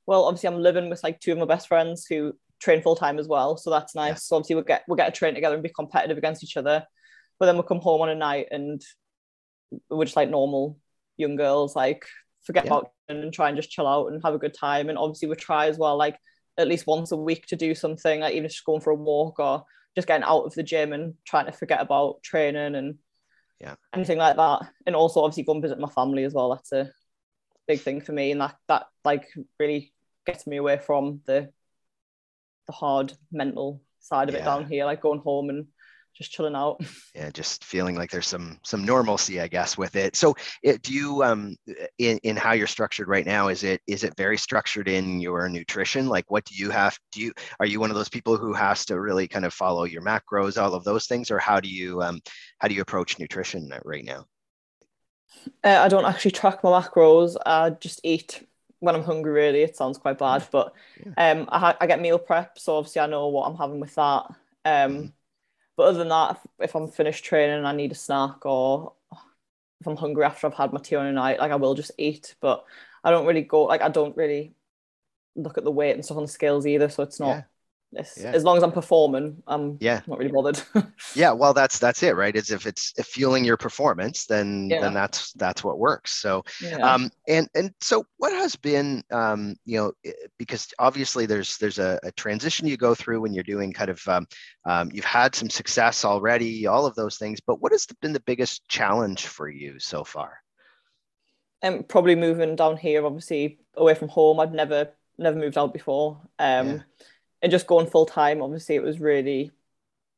well 0.06 0.24
obviously 0.24 0.48
i'm 0.48 0.62
living 0.62 0.88
with 0.88 1.02
like 1.02 1.20
two 1.20 1.32
of 1.32 1.38
my 1.38 1.44
best 1.44 1.68
friends 1.68 2.06
who 2.08 2.32
train 2.60 2.82
full 2.82 2.96
time 2.96 3.18
as 3.18 3.28
well 3.28 3.56
so 3.56 3.70
that's 3.70 3.94
nice 3.94 4.10
yeah. 4.10 4.16
so 4.16 4.36
obviously 4.36 4.54
we'll 4.56 4.64
get 4.64 4.82
we'll 4.88 4.96
get 4.96 5.08
a 5.08 5.12
train 5.12 5.34
together 5.34 5.54
and 5.54 5.62
be 5.62 5.68
competitive 5.68 6.18
against 6.18 6.42
each 6.42 6.56
other 6.56 6.84
but 7.38 7.46
then 7.46 7.54
we'll 7.54 7.62
come 7.62 7.80
home 7.80 8.00
on 8.00 8.08
a 8.08 8.14
night 8.14 8.48
and 8.50 8.82
we're 9.90 10.04
just 10.04 10.16
like 10.16 10.30
normal 10.30 10.78
young 11.16 11.36
girls 11.36 11.76
like 11.76 12.06
forget 12.48 12.64
yeah. 12.64 12.70
about 12.70 12.92
and 13.10 13.30
try 13.30 13.48
and 13.48 13.56
just 13.58 13.70
chill 13.70 13.86
out 13.86 14.10
and 14.10 14.22
have 14.24 14.32
a 14.32 14.38
good 14.38 14.54
time. 14.54 14.88
And 14.88 14.96
obviously 14.96 15.28
we 15.28 15.36
try 15.36 15.66
as 15.66 15.76
well, 15.76 15.98
like 15.98 16.16
at 16.56 16.66
least 16.66 16.86
once 16.86 17.12
a 17.12 17.16
week 17.16 17.46
to 17.48 17.56
do 17.56 17.74
something, 17.74 18.20
like 18.20 18.34
even 18.34 18.48
just 18.48 18.64
going 18.64 18.80
for 18.80 18.90
a 18.90 18.94
walk 18.94 19.38
or 19.38 19.64
just 19.94 20.08
getting 20.08 20.24
out 20.24 20.44
of 20.44 20.54
the 20.54 20.62
gym 20.62 20.94
and 20.94 21.12
trying 21.26 21.44
to 21.44 21.52
forget 21.52 21.82
about 21.82 22.22
training 22.22 22.74
and 22.74 22.94
yeah, 23.60 23.74
anything 23.94 24.16
like 24.16 24.36
that. 24.36 24.62
And 24.86 24.96
also 24.96 25.20
obviously 25.20 25.42
go 25.42 25.52
and 25.52 25.62
visit 25.62 25.78
my 25.78 25.90
family 25.90 26.24
as 26.24 26.32
well. 26.32 26.50
That's 26.50 26.72
a 26.72 26.90
big 27.66 27.80
thing 27.80 28.00
for 28.00 28.12
me. 28.12 28.32
And 28.32 28.40
that 28.40 28.56
that 28.68 28.86
like 29.04 29.28
really 29.60 29.92
gets 30.26 30.46
me 30.46 30.56
away 30.56 30.78
from 30.78 31.20
the 31.26 31.50
the 32.66 32.72
hard 32.72 33.12
mental 33.30 33.82
side 34.00 34.30
of 34.30 34.34
yeah. 34.34 34.40
it 34.40 34.44
down 34.44 34.66
here, 34.66 34.86
like 34.86 35.02
going 35.02 35.20
home 35.20 35.50
and 35.50 35.66
just 36.14 36.32
chilling 36.32 36.54
out. 36.54 36.80
Yeah, 37.14 37.30
just 37.30 37.64
feeling 37.64 37.96
like 37.96 38.12
there's 38.12 38.28
some 38.28 38.60
some 38.62 38.84
normalcy, 38.84 39.40
I 39.40 39.48
guess, 39.48 39.76
with 39.76 39.96
it. 39.96 40.14
So, 40.14 40.36
it, 40.62 40.82
do 40.82 40.92
you 40.92 41.24
um 41.24 41.56
in 41.98 42.18
in 42.18 42.36
how 42.36 42.52
you're 42.52 42.68
structured 42.68 43.08
right 43.08 43.26
now? 43.26 43.48
Is 43.48 43.64
it 43.64 43.80
is 43.88 44.04
it 44.04 44.16
very 44.16 44.38
structured 44.38 44.86
in 44.86 45.20
your 45.20 45.48
nutrition? 45.48 46.08
Like, 46.08 46.30
what 46.30 46.44
do 46.44 46.54
you 46.54 46.70
have? 46.70 46.96
Do 47.10 47.20
you 47.20 47.32
are 47.58 47.66
you 47.66 47.80
one 47.80 47.90
of 47.90 47.96
those 47.96 48.08
people 48.08 48.36
who 48.36 48.52
has 48.52 48.84
to 48.86 49.00
really 49.00 49.26
kind 49.26 49.44
of 49.44 49.52
follow 49.52 49.82
your 49.82 50.02
macros, 50.02 50.62
all 50.62 50.74
of 50.74 50.84
those 50.84 51.06
things, 51.06 51.30
or 51.32 51.38
how 51.38 51.58
do 51.58 51.68
you 51.68 52.00
um 52.02 52.20
how 52.58 52.68
do 52.68 52.74
you 52.74 52.82
approach 52.82 53.18
nutrition 53.18 53.72
right 53.84 54.04
now? 54.04 54.24
Uh, 55.64 55.80
I 55.80 55.88
don't 55.88 56.04
actually 56.04 56.32
track 56.32 56.62
my 56.62 56.70
macros. 56.70 57.36
I 57.44 57.70
just 57.70 58.00
eat 58.04 58.46
when 58.80 58.94
I'm 58.94 59.04
hungry. 59.04 59.32
Really, 59.32 59.62
it 59.62 59.76
sounds 59.76 59.98
quite 59.98 60.18
bad, 60.18 60.46
but 60.50 60.72
um, 61.16 61.48
I, 61.48 61.58
ha- 61.58 61.76
I 61.80 61.86
get 61.86 62.00
meal 62.00 62.18
prep, 62.18 62.58
so 62.58 62.76
obviously 62.76 63.00
I 63.00 63.06
know 63.06 63.28
what 63.28 63.48
I'm 63.48 63.56
having 63.56 63.80
with 63.80 63.94
that. 63.96 64.26
Um, 64.64 64.92
mm. 64.92 65.12
But 65.78 65.84
other 65.84 65.98
than 65.98 66.08
that, 66.08 66.40
if, 66.58 66.74
I'm 66.74 66.88
finished 66.88 67.24
training 67.24 67.56
and 67.56 67.66
I 67.66 67.72
need 67.72 67.92
a 67.92 67.94
snack, 67.94 68.44
or 68.44 68.94
if 69.80 69.86
I'm 69.86 69.96
hungry 69.96 70.24
after 70.24 70.48
I've 70.48 70.54
had 70.54 70.72
my 70.72 70.80
tea 70.80 70.96
on 70.96 71.06
a 71.06 71.12
night, 71.12 71.38
like 71.38 71.52
I 71.52 71.56
will 71.56 71.74
just 71.74 71.92
eat. 71.96 72.34
But 72.40 72.64
I 73.04 73.12
don't 73.12 73.26
really 73.26 73.42
go 73.42 73.62
like 73.62 73.80
I 73.80 73.88
don't 73.88 74.16
really 74.16 74.54
look 75.36 75.56
at 75.56 75.62
the 75.62 75.70
weight 75.70 75.94
and 75.94 76.04
stuff 76.04 76.16
on 76.16 76.24
the 76.24 76.28
scales 76.28 76.66
either, 76.66 76.88
so 76.88 77.04
it's 77.04 77.20
not. 77.20 77.28
Yeah 77.28 77.42
yeah. 77.92 78.32
as 78.32 78.44
long 78.44 78.56
as 78.56 78.62
I'm 78.62 78.72
performing, 78.72 79.42
I'm 79.46 79.78
yeah. 79.80 80.00
not 80.06 80.18
really 80.18 80.30
bothered. 80.30 80.60
yeah, 81.14 81.32
well, 81.32 81.54
that's 81.54 81.78
that's 81.78 82.02
it, 82.02 82.16
right? 82.16 82.34
Is 82.34 82.50
if 82.50 82.66
it's 82.66 82.92
if 82.98 83.06
fueling 83.06 83.44
your 83.44 83.56
performance, 83.56 84.26
then 84.26 84.68
yeah. 84.70 84.80
then 84.80 84.94
that's 84.94 85.32
that's 85.32 85.64
what 85.64 85.78
works. 85.78 86.12
So, 86.20 86.44
yeah. 86.60 86.76
um, 86.78 87.10
and 87.26 87.48
and 87.54 87.72
so 87.80 88.04
what 88.18 88.32
has 88.32 88.56
been, 88.56 89.02
um, 89.10 89.56
you 89.64 89.78
know, 89.78 90.12
because 90.38 90.68
obviously 90.78 91.26
there's 91.26 91.56
there's 91.58 91.78
a, 91.78 91.98
a 92.02 92.12
transition 92.12 92.68
you 92.68 92.76
go 92.76 92.94
through 92.94 93.20
when 93.20 93.32
you're 93.32 93.44
doing 93.44 93.72
kind 93.72 93.90
of, 93.90 94.06
um, 94.06 94.26
um, 94.66 94.90
you've 94.92 95.04
had 95.04 95.34
some 95.34 95.50
success 95.50 96.04
already, 96.04 96.66
all 96.66 96.84
of 96.84 96.94
those 96.94 97.16
things. 97.16 97.40
But 97.40 97.62
what 97.62 97.72
has 97.72 97.86
been 98.02 98.12
the 98.12 98.20
biggest 98.20 98.68
challenge 98.68 99.26
for 99.26 99.48
you 99.48 99.78
so 99.78 100.04
far? 100.04 100.38
Um, 101.62 101.84
probably 101.84 102.14
moving 102.14 102.54
down 102.54 102.76
here, 102.76 103.04
obviously 103.04 103.58
away 103.74 103.94
from 103.94 104.08
home. 104.08 104.40
I'd 104.40 104.52
never 104.52 104.90
never 105.16 105.38
moved 105.38 105.56
out 105.56 105.72
before. 105.72 106.20
Um. 106.38 106.68
Yeah 106.68 106.82
and 107.42 107.50
just 107.52 107.66
going 107.66 107.86
full 107.86 108.06
time, 108.06 108.42
obviously, 108.42 108.74
it 108.76 108.82
was 108.82 109.00
really, 109.00 109.52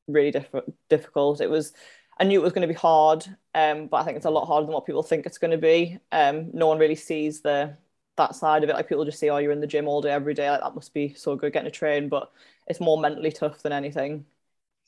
really 0.08 0.30
diff- 0.30 0.54
difficult. 0.88 1.40
It 1.40 1.50
was, 1.50 1.72
I 2.18 2.24
knew 2.24 2.40
it 2.40 2.44
was 2.44 2.52
going 2.52 2.66
to 2.66 2.72
be 2.72 2.78
hard, 2.78 3.26
um, 3.54 3.86
but 3.88 3.98
I 3.98 4.04
think 4.04 4.16
it's 4.16 4.26
a 4.26 4.30
lot 4.30 4.46
harder 4.46 4.66
than 4.66 4.74
what 4.74 4.86
people 4.86 5.02
think 5.02 5.26
it's 5.26 5.38
going 5.38 5.52
to 5.52 5.58
be. 5.58 5.98
Um, 6.12 6.50
no 6.52 6.66
one 6.66 6.78
really 6.78 6.94
sees 6.96 7.40
the 7.40 7.76
that 8.16 8.34
side 8.34 8.62
of 8.62 8.70
it. 8.70 8.74
Like 8.74 8.88
people 8.88 9.04
just 9.04 9.18
say, 9.18 9.30
"Oh, 9.30 9.38
you're 9.38 9.52
in 9.52 9.60
the 9.60 9.66
gym 9.66 9.88
all 9.88 10.02
day, 10.02 10.10
every 10.10 10.34
day. 10.34 10.50
Like 10.50 10.60
that 10.60 10.74
must 10.74 10.92
be 10.94 11.14
so 11.14 11.36
good 11.36 11.52
getting 11.52 11.68
a 11.68 11.70
train." 11.70 12.08
But 12.08 12.30
it's 12.66 12.80
more 12.80 13.00
mentally 13.00 13.32
tough 13.32 13.62
than 13.62 13.72
anything. 13.72 14.26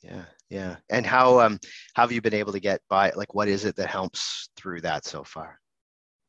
Yeah, 0.01 0.25
yeah. 0.49 0.75
And 0.89 1.05
how 1.05 1.39
um 1.39 1.59
how 1.93 2.03
have 2.03 2.11
you 2.11 2.21
been 2.21 2.33
able 2.33 2.53
to 2.53 2.59
get 2.59 2.81
by? 2.89 3.11
Like, 3.11 3.33
what 3.33 3.47
is 3.47 3.65
it 3.65 3.75
that 3.77 3.87
helps 3.87 4.49
through 4.55 4.81
that 4.81 5.05
so 5.05 5.23
far? 5.23 5.59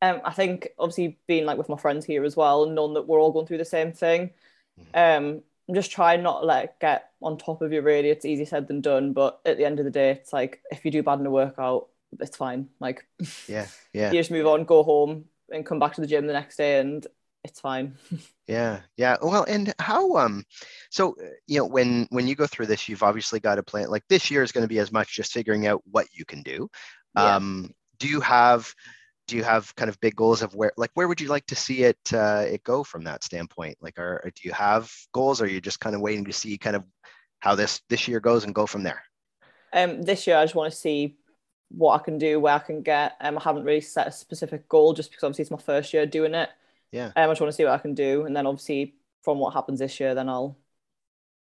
Um, 0.01 0.21
I 0.25 0.31
think 0.31 0.69
obviously 0.77 1.19
being 1.27 1.45
like 1.45 1.57
with 1.57 1.69
my 1.69 1.77
friends 1.77 2.05
here 2.05 2.23
as 2.23 2.35
well, 2.35 2.63
and 2.63 2.75
knowing 2.75 2.93
that 2.95 3.07
we're 3.07 3.19
all 3.19 3.31
going 3.31 3.47
through 3.47 3.59
the 3.59 3.65
same 3.65 3.91
thing. 3.91 4.31
Mm-hmm. 4.79 5.25
Um, 5.25 5.43
I'm 5.67 5.75
just 5.75 5.91
trying 5.91 6.23
not 6.23 6.41
to 6.41 6.45
let 6.45 6.79
get 6.79 7.09
on 7.21 7.37
top 7.37 7.61
of 7.61 7.73
you 7.73 7.81
really. 7.81 8.09
It's 8.09 8.25
easy 8.25 8.45
said 8.45 8.67
than 8.67 8.81
done 8.81 9.13
but 9.13 9.39
at 9.45 9.57
the 9.57 9.65
end 9.65 9.79
of 9.79 9.85
the 9.85 9.91
day 9.91 10.11
it's 10.11 10.33
like 10.33 10.61
if 10.71 10.85
you 10.85 10.91
do 10.91 11.03
bad 11.03 11.19
in 11.19 11.25
a 11.25 11.31
workout 11.31 11.87
it's 12.19 12.37
fine. 12.37 12.69
Like 12.79 13.05
yeah 13.47 13.67
yeah. 13.93 14.11
you 14.11 14.19
just 14.19 14.31
move 14.31 14.47
on 14.47 14.65
go 14.65 14.83
home 14.83 15.25
and 15.51 15.65
come 15.65 15.79
back 15.79 15.93
to 15.95 16.01
the 16.01 16.07
gym 16.07 16.27
the 16.27 16.33
next 16.33 16.57
day 16.57 16.79
and 16.79 17.05
it's 17.43 17.59
fine. 17.59 17.95
Yeah 18.47 18.81
yeah. 18.95 19.17
Well 19.23 19.43
and 19.47 19.73
how 19.79 20.17
um 20.17 20.43
so 20.91 21.15
you 21.47 21.57
know 21.57 21.65
when 21.65 22.05
when 22.11 22.27
you 22.27 22.35
go 22.35 22.45
through 22.45 22.67
this 22.67 22.87
you've 22.87 23.01
obviously 23.01 23.39
got 23.39 23.57
a 23.57 23.63
plan. 23.63 23.89
Like 23.89 24.03
this 24.07 24.29
year 24.29 24.43
is 24.43 24.51
going 24.51 24.63
to 24.63 24.67
be 24.67 24.77
as 24.77 24.91
much 24.91 25.15
just 25.15 25.33
figuring 25.33 25.65
out 25.65 25.81
what 25.89 26.05
you 26.13 26.25
can 26.25 26.43
do. 26.43 26.69
Yeah. 27.15 27.37
um 27.37 27.71
do 27.97 28.07
you 28.07 28.21
have 28.21 28.71
do 29.27 29.35
you 29.35 29.43
have 29.43 29.75
kind 29.75 29.89
of 29.89 29.99
big 29.99 30.15
goals 30.15 30.41
of 30.41 30.53
where 30.55 30.71
like 30.77 30.91
where 30.93 31.07
would 31.07 31.21
you 31.21 31.27
like 31.27 31.45
to 31.47 31.55
see 31.55 31.83
it 31.83 31.97
uh, 32.13 32.45
it 32.47 32.63
go 32.63 32.83
from 32.83 33.03
that 33.05 33.23
standpoint? 33.23 33.77
Like 33.81 33.97
are 33.99 34.21
do 34.35 34.41
you 34.43 34.53
have 34.53 34.91
goals 35.13 35.41
or 35.41 35.45
are 35.45 35.47
you 35.47 35.61
just 35.61 35.79
kind 35.79 35.95
of 35.95 36.01
waiting 36.01 36.25
to 36.25 36.33
see 36.33 36.57
kind 36.57 36.75
of 36.75 36.83
how 37.39 37.55
this 37.55 37.81
this 37.89 38.07
year 38.07 38.19
goes 38.19 38.43
and 38.43 38.55
go 38.55 38.65
from 38.65 38.83
there? 38.83 39.01
Um 39.73 40.01
this 40.01 40.27
year 40.27 40.37
i 40.37 40.43
just 40.43 40.55
want 40.55 40.71
to 40.71 40.77
see 40.77 41.17
what 41.69 41.99
i 41.99 42.03
can 42.03 42.17
do 42.17 42.39
where 42.39 42.53
i 42.53 42.59
can 42.59 42.81
get. 42.81 43.13
Um, 43.19 43.37
i 43.37 43.41
haven't 43.41 43.63
really 43.63 43.81
set 43.81 44.07
a 44.07 44.11
specific 44.11 44.69
goal 44.69 44.93
just 44.93 45.09
because 45.09 45.23
obviously 45.23 45.43
it's 45.43 45.51
my 45.51 45.57
first 45.57 45.93
year 45.93 46.05
doing 46.05 46.35
it. 46.35 46.49
Yeah. 46.91 47.07
Um, 47.07 47.11
i 47.15 47.27
just 47.27 47.41
want 47.41 47.51
to 47.51 47.55
see 47.55 47.65
what 47.65 47.73
i 47.73 47.77
can 47.79 47.93
do 47.93 48.25
and 48.25 48.35
then 48.35 48.45
obviously 48.45 48.95
from 49.23 49.39
what 49.39 49.53
happens 49.53 49.79
this 49.79 49.99
year 49.99 50.13
then 50.13 50.29
i'll 50.29 50.57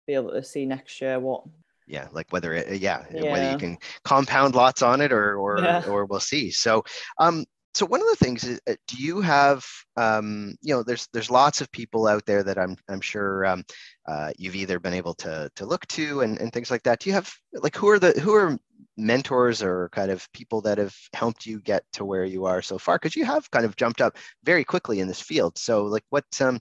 be 0.08 0.14
able 0.14 0.32
to 0.32 0.44
see 0.44 0.66
next 0.66 1.02
year 1.02 1.20
what 1.20 1.44
yeah 1.88 2.08
like 2.14 2.28
whether 2.32 2.54
it 2.54 2.80
yeah, 2.80 3.04
yeah, 3.14 3.32
whether 3.32 3.52
you 3.52 3.58
can 3.58 3.78
compound 4.04 4.56
lots 4.56 4.82
on 4.82 5.02
it 5.02 5.12
or 5.12 5.36
or 5.36 5.60
yeah. 5.60 5.84
or 5.88 6.06
we'll 6.06 6.20
see. 6.20 6.50
So 6.50 6.84
um 7.18 7.46
so 7.74 7.86
one 7.86 8.02
of 8.02 8.08
the 8.08 8.24
things 8.24 8.44
is 8.44 8.60
uh, 8.68 8.76
do 8.88 8.98
you 8.98 9.22
have 9.22 9.66
um, 9.98 10.56
you 10.62 10.74
know 10.74 10.84
there's 10.84 11.08
there's 11.14 11.32
lots 11.32 11.62
of 11.62 11.72
people 11.72 12.08
out 12.08 12.26
there 12.26 12.44
that 12.44 12.58
i'm 12.58 12.76
i'm 12.90 13.02
sure 13.02 13.46
um, 13.46 13.64
uh, 14.08 14.32
you've 14.38 14.56
either 14.56 14.80
been 14.80 14.94
able 14.94 15.14
to 15.14 15.50
to 15.56 15.66
look 15.66 15.86
to 15.88 16.22
and, 16.22 16.40
and 16.40 16.52
things 16.52 16.72
like 16.72 16.84
that. 16.84 17.00
Do 17.00 17.10
you 17.10 17.14
have 17.14 17.32
like 17.54 17.76
who 17.76 17.90
are 17.90 18.00
the 18.00 18.12
who 18.20 18.34
are 18.34 18.58
mentors 18.98 19.62
or 19.62 19.90
kind 19.90 20.12
of 20.12 20.32
people 20.34 20.62
that 20.62 20.78
have 20.78 20.96
helped 21.14 21.46
you 21.46 21.62
get 21.62 21.84
to 21.94 22.06
where 22.06 22.26
you 22.26 22.46
are 22.46 22.62
so 22.62 22.78
far? 22.78 22.96
Because 22.96 23.16
you 23.16 23.26
have 23.26 23.50
kind 23.52 23.66
of 23.66 23.76
jumped 23.76 24.02
up 24.02 24.18
very 24.44 24.64
quickly 24.64 25.00
in 25.00 25.08
this 25.08 25.22
field. 25.22 25.58
So 25.58 25.86
like 25.86 26.04
what 26.10 26.26
um 26.42 26.60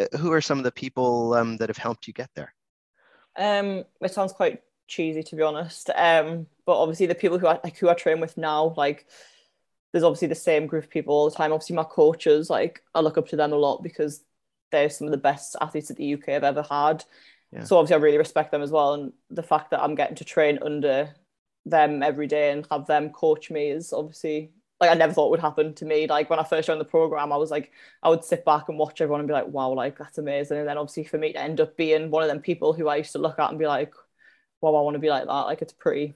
uh, 0.00 0.06
who 0.18 0.32
are 0.32 0.40
some 0.40 0.58
of 0.58 0.64
the 0.64 0.72
people 0.72 1.34
um, 1.34 1.56
that 1.58 1.68
have 1.68 1.76
helped 1.76 2.06
you 2.06 2.12
get 2.12 2.30
there? 2.34 2.54
Um 3.36 3.84
it 4.00 4.12
sounds 4.12 4.32
quite 4.32 4.62
cheesy 4.86 5.22
to 5.22 5.36
be 5.36 5.42
honest. 5.42 5.90
Um 5.94 6.46
but 6.66 6.80
obviously 6.80 7.06
the 7.06 7.14
people 7.14 7.38
who 7.38 7.46
i 7.46 7.58
like 7.64 7.76
who 7.78 7.88
i 7.88 7.94
train 7.94 8.20
with 8.20 8.36
now 8.36 8.74
like 8.76 9.06
there's 9.92 10.04
obviously 10.04 10.28
the 10.28 10.34
same 10.34 10.66
group 10.66 10.84
of 10.84 10.90
people 10.90 11.14
all 11.14 11.28
the 11.28 11.36
time. 11.36 11.52
Obviously, 11.52 11.76
my 11.76 11.84
coaches, 11.84 12.50
like 12.50 12.82
I 12.94 13.00
look 13.00 13.18
up 13.18 13.28
to 13.28 13.36
them 13.36 13.52
a 13.52 13.56
lot 13.56 13.82
because 13.82 14.24
they're 14.70 14.90
some 14.90 15.06
of 15.06 15.10
the 15.10 15.18
best 15.18 15.54
athletes 15.60 15.88
that 15.88 15.98
the 15.98 16.14
UK 16.14 16.26
have 16.28 16.44
ever 16.44 16.64
had. 16.68 17.04
Yeah. 17.52 17.64
So 17.64 17.76
obviously, 17.78 17.96
I 17.96 18.04
really 18.04 18.18
respect 18.18 18.50
them 18.50 18.62
as 18.62 18.70
well. 18.70 18.94
And 18.94 19.12
the 19.30 19.42
fact 19.42 19.70
that 19.70 19.82
I'm 19.82 19.94
getting 19.94 20.16
to 20.16 20.24
train 20.24 20.58
under 20.62 21.14
them 21.66 22.02
every 22.02 22.26
day 22.26 22.50
and 22.50 22.66
have 22.70 22.86
them 22.86 23.10
coach 23.10 23.50
me 23.50 23.70
is 23.70 23.92
obviously 23.92 24.50
like 24.82 24.90
I 24.90 24.94
never 24.94 25.12
thought 25.12 25.30
would 25.30 25.38
happen 25.38 25.74
to 25.74 25.84
me. 25.84 26.08
Like 26.08 26.28
when 26.28 26.40
I 26.40 26.44
first 26.44 26.66
joined 26.66 26.80
the 26.80 26.84
program, 26.84 27.32
I 27.32 27.36
was 27.36 27.52
like, 27.52 27.70
I 28.02 28.08
would 28.08 28.24
sit 28.24 28.44
back 28.44 28.68
and 28.68 28.76
watch 28.76 29.00
everyone 29.00 29.20
and 29.20 29.28
be 29.28 29.32
like, 29.32 29.46
wow, 29.46 29.70
like 29.70 29.96
that's 29.96 30.18
amazing. 30.18 30.58
And 30.58 30.66
then 30.66 30.76
obviously 30.76 31.04
for 31.04 31.18
me 31.18 31.32
to 31.32 31.40
end 31.40 31.60
up 31.60 31.76
being 31.76 32.10
one 32.10 32.24
of 32.24 32.28
them 32.28 32.40
people 32.40 32.72
who 32.72 32.88
I 32.88 32.96
used 32.96 33.12
to 33.12 33.20
look 33.20 33.38
at 33.38 33.50
and 33.50 33.60
be 33.60 33.66
like, 33.68 33.94
wow, 34.60 34.74
I 34.74 34.80
want 34.80 34.94
to 34.94 35.00
be 35.00 35.08
like 35.08 35.26
that. 35.26 35.30
Like 35.30 35.62
it's 35.62 35.72
pretty 35.72 36.14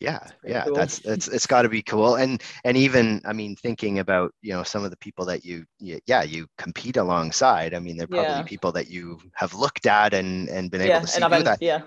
yeah 0.00 0.26
yeah 0.42 0.64
cool. 0.64 0.74
that's 0.74 0.98
it's 1.00 1.28
it's 1.28 1.46
got 1.46 1.62
to 1.62 1.68
be 1.68 1.82
cool 1.82 2.16
and 2.16 2.42
and 2.64 2.76
even 2.76 3.20
i 3.26 3.32
mean 3.32 3.54
thinking 3.54 3.98
about 3.98 4.32
you 4.40 4.52
know 4.52 4.62
some 4.62 4.82
of 4.82 4.90
the 4.90 4.96
people 4.96 5.26
that 5.26 5.44
you, 5.44 5.64
you 5.78 6.00
yeah 6.06 6.22
you 6.22 6.46
compete 6.56 6.96
alongside 6.96 7.74
i 7.74 7.78
mean 7.78 7.96
they're 7.96 8.06
probably 8.06 8.30
yeah. 8.30 8.42
people 8.42 8.72
that 8.72 8.88
you 8.88 9.18
have 9.34 9.54
looked 9.54 9.86
at 9.86 10.14
and 10.14 10.48
and 10.48 10.70
been 10.70 10.80
able 10.80 10.88
yeah, 10.88 11.00
to 11.00 11.06
see 11.06 11.20
do 11.20 11.42
that 11.42 11.58
yeah 11.60 11.82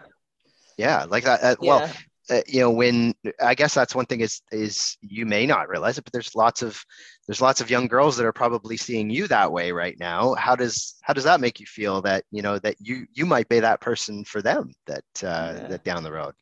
yeah 0.78 1.06
like 1.10 1.24
that 1.24 1.44
uh, 1.44 1.56
well 1.60 1.90
uh, 2.30 2.42
you 2.48 2.60
know 2.60 2.70
when 2.70 3.14
i 3.42 3.56
guess 3.56 3.74
that's 3.74 3.96
one 3.96 4.06
thing 4.06 4.22
is 4.22 4.42
is 4.52 4.96
you 5.02 5.26
may 5.26 5.46
not 5.46 5.68
realize 5.68 5.98
it 5.98 6.04
but 6.04 6.14
there's 6.14 6.36
lots 6.36 6.62
of 6.62 6.80
there's 7.28 7.42
lots 7.42 7.62
of 7.62 7.70
young 7.70 7.88
girls 7.88 8.16
that 8.16 8.26
are 8.26 8.34
probably 8.34 8.78
seeing 8.78 9.10
you 9.10 9.28
that 9.28 9.52
way 9.52 9.72
right 9.72 10.00
now 10.00 10.36
how 10.36 10.56
does 10.56 10.96
how 11.02 11.14
does 11.14 11.24
that 11.24 11.42
make 11.42 11.60
you 11.60 11.66
feel 11.66 12.02
that 12.02 12.24
you 12.32 12.44
know 12.44 12.60
that 12.60 12.76
you 12.80 13.08
you 13.12 13.26
might 13.26 13.50
be 13.50 13.60
that 13.60 13.82
person 13.82 14.24
for 14.24 14.42
them 14.42 14.72
that 14.86 15.04
uh 15.24 15.54
yeah. 15.56 15.68
that 15.68 15.84
down 15.84 16.04
the 16.04 16.12
road 16.12 16.34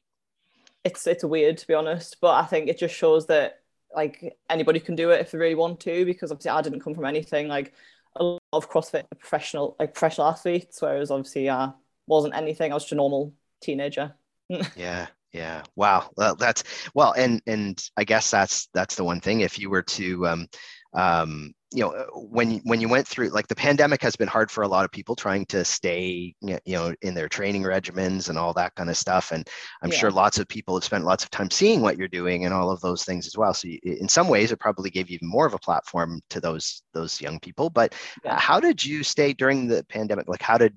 it's 0.83 1.05
it's 1.07 1.23
weird 1.23 1.57
to 1.59 1.67
be 1.67 1.73
honest, 1.73 2.17
but 2.21 2.35
I 2.35 2.45
think 2.45 2.67
it 2.67 2.77
just 2.77 2.95
shows 2.95 3.27
that 3.27 3.59
like 3.93 4.37
anybody 4.49 4.79
can 4.79 4.95
do 4.95 5.11
it 5.11 5.21
if 5.21 5.31
they 5.31 5.37
really 5.37 5.55
want 5.55 5.79
to. 5.81 6.05
Because 6.05 6.31
obviously, 6.31 6.51
I 6.51 6.61
didn't 6.61 6.81
come 6.81 6.95
from 6.95 7.05
anything 7.05 7.47
like 7.47 7.73
a 8.15 8.23
lot 8.23 8.39
of 8.53 8.69
CrossFit 8.69 9.05
professional 9.19 9.75
like 9.79 9.93
professional 9.93 10.27
athletes, 10.27 10.81
whereas 10.81 11.11
obviously 11.11 11.49
I 11.49 11.71
wasn't 12.07 12.35
anything. 12.35 12.71
I 12.71 12.75
was 12.75 12.83
just 12.83 12.93
a 12.93 12.95
normal 12.95 13.33
teenager. 13.61 14.13
yeah, 14.75 15.07
yeah. 15.31 15.63
Wow. 15.75 16.09
Well, 16.17 16.35
that's 16.35 16.63
well, 16.93 17.13
and 17.13 17.41
and 17.47 17.81
I 17.97 18.03
guess 18.03 18.31
that's 18.31 18.67
that's 18.73 18.95
the 18.95 19.03
one 19.03 19.21
thing. 19.21 19.41
If 19.41 19.59
you 19.59 19.69
were 19.69 19.83
to 19.83 20.27
um, 20.27 20.47
um, 20.93 21.53
you 21.73 21.81
know 21.81 22.05
when 22.13 22.57
when 22.65 22.81
you 22.81 22.89
went 22.89 23.07
through 23.07 23.29
like 23.29 23.47
the 23.47 23.55
pandemic 23.55 24.01
has 24.01 24.17
been 24.17 24.27
hard 24.27 24.51
for 24.51 24.63
a 24.63 24.67
lot 24.67 24.83
of 24.83 24.91
people 24.91 25.15
trying 25.15 25.45
to 25.45 25.63
stay 25.63 26.35
you 26.41 26.59
know 26.67 26.93
in 27.01 27.13
their 27.13 27.29
training 27.29 27.63
regimens 27.63 28.27
and 28.27 28.37
all 28.37 28.53
that 28.53 28.75
kind 28.75 28.89
of 28.89 28.97
stuff. 28.97 29.31
And 29.31 29.47
i'm 29.81 29.89
yeah. 29.89 29.97
sure 29.97 30.11
lots 30.11 30.37
of 30.37 30.47
people 30.49 30.75
have 30.75 30.83
spent 30.83 31.05
lots 31.05 31.23
of 31.23 31.29
time 31.29 31.49
seeing 31.49 31.81
what 31.81 31.97
you're 31.97 32.09
doing 32.09 32.43
and 32.43 32.53
all 32.53 32.69
of 32.69 32.81
those 32.81 33.05
things 33.05 33.25
as 33.25 33.37
well. 33.37 33.53
So 33.53 33.69
you, 33.69 33.79
in 33.83 34.09
some 34.09 34.27
ways 34.27 34.51
it 34.51 34.59
probably 34.59 34.89
gave 34.89 35.09
you 35.09 35.15
even 35.15 35.29
more 35.29 35.45
of 35.45 35.53
a 35.53 35.59
platform 35.59 36.21
to 36.31 36.41
those 36.41 36.83
those 36.93 37.21
young 37.21 37.39
people. 37.39 37.69
But 37.69 37.95
yeah. 38.25 38.37
how 38.37 38.59
did 38.59 38.83
you 38.83 39.03
stay 39.03 39.31
during 39.31 39.67
the 39.67 39.85
pandemic? 39.85 40.27
Like 40.27 40.41
how 40.41 40.57
did 40.57 40.73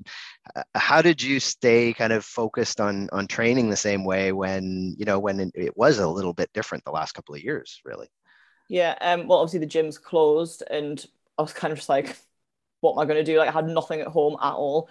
uh, 0.55 0.63
how 0.77 1.03
did 1.03 1.21
you 1.21 1.41
stay 1.41 1.93
kind 1.93 2.13
of 2.13 2.25
focused 2.25 2.81
on 2.81 3.09
on 3.11 3.27
training 3.27 3.69
the 3.69 3.77
same 3.77 4.05
way 4.05 4.31
when 4.31 4.95
you 4.97 5.07
know 5.07 5.19
when 5.19 5.51
it 5.55 5.77
was 5.77 5.99
a 5.99 6.09
little 6.09 6.35
bit 6.35 6.51
different 6.55 6.85
the 6.85 6.93
last 6.93 7.13
couple 7.13 7.35
of 7.35 7.43
years 7.43 7.81
really 7.85 8.07
yeah, 8.75 8.97
um, 9.01 9.29
well, 9.29 9.39
obviously 9.39 9.61
the 9.61 9.67
gym's 9.67 9.99
closed, 9.99 10.65
and 10.69 11.03
I 11.39 11.43
was 11.43 11.53
kind 11.53 11.71
of 11.71 11.79
just 11.79 11.89
like, 11.89 12.17
what 12.81 12.95
am 12.95 12.99
I 12.99 13.05
going 13.05 13.25
to 13.25 13.33
do? 13.33 13.39
Like, 13.39 13.49
I 13.49 13.53
had 13.53 13.69
nothing 13.69 14.01
at 14.01 14.09
home 14.09 14.37
at 14.43 14.55
all. 14.55 14.91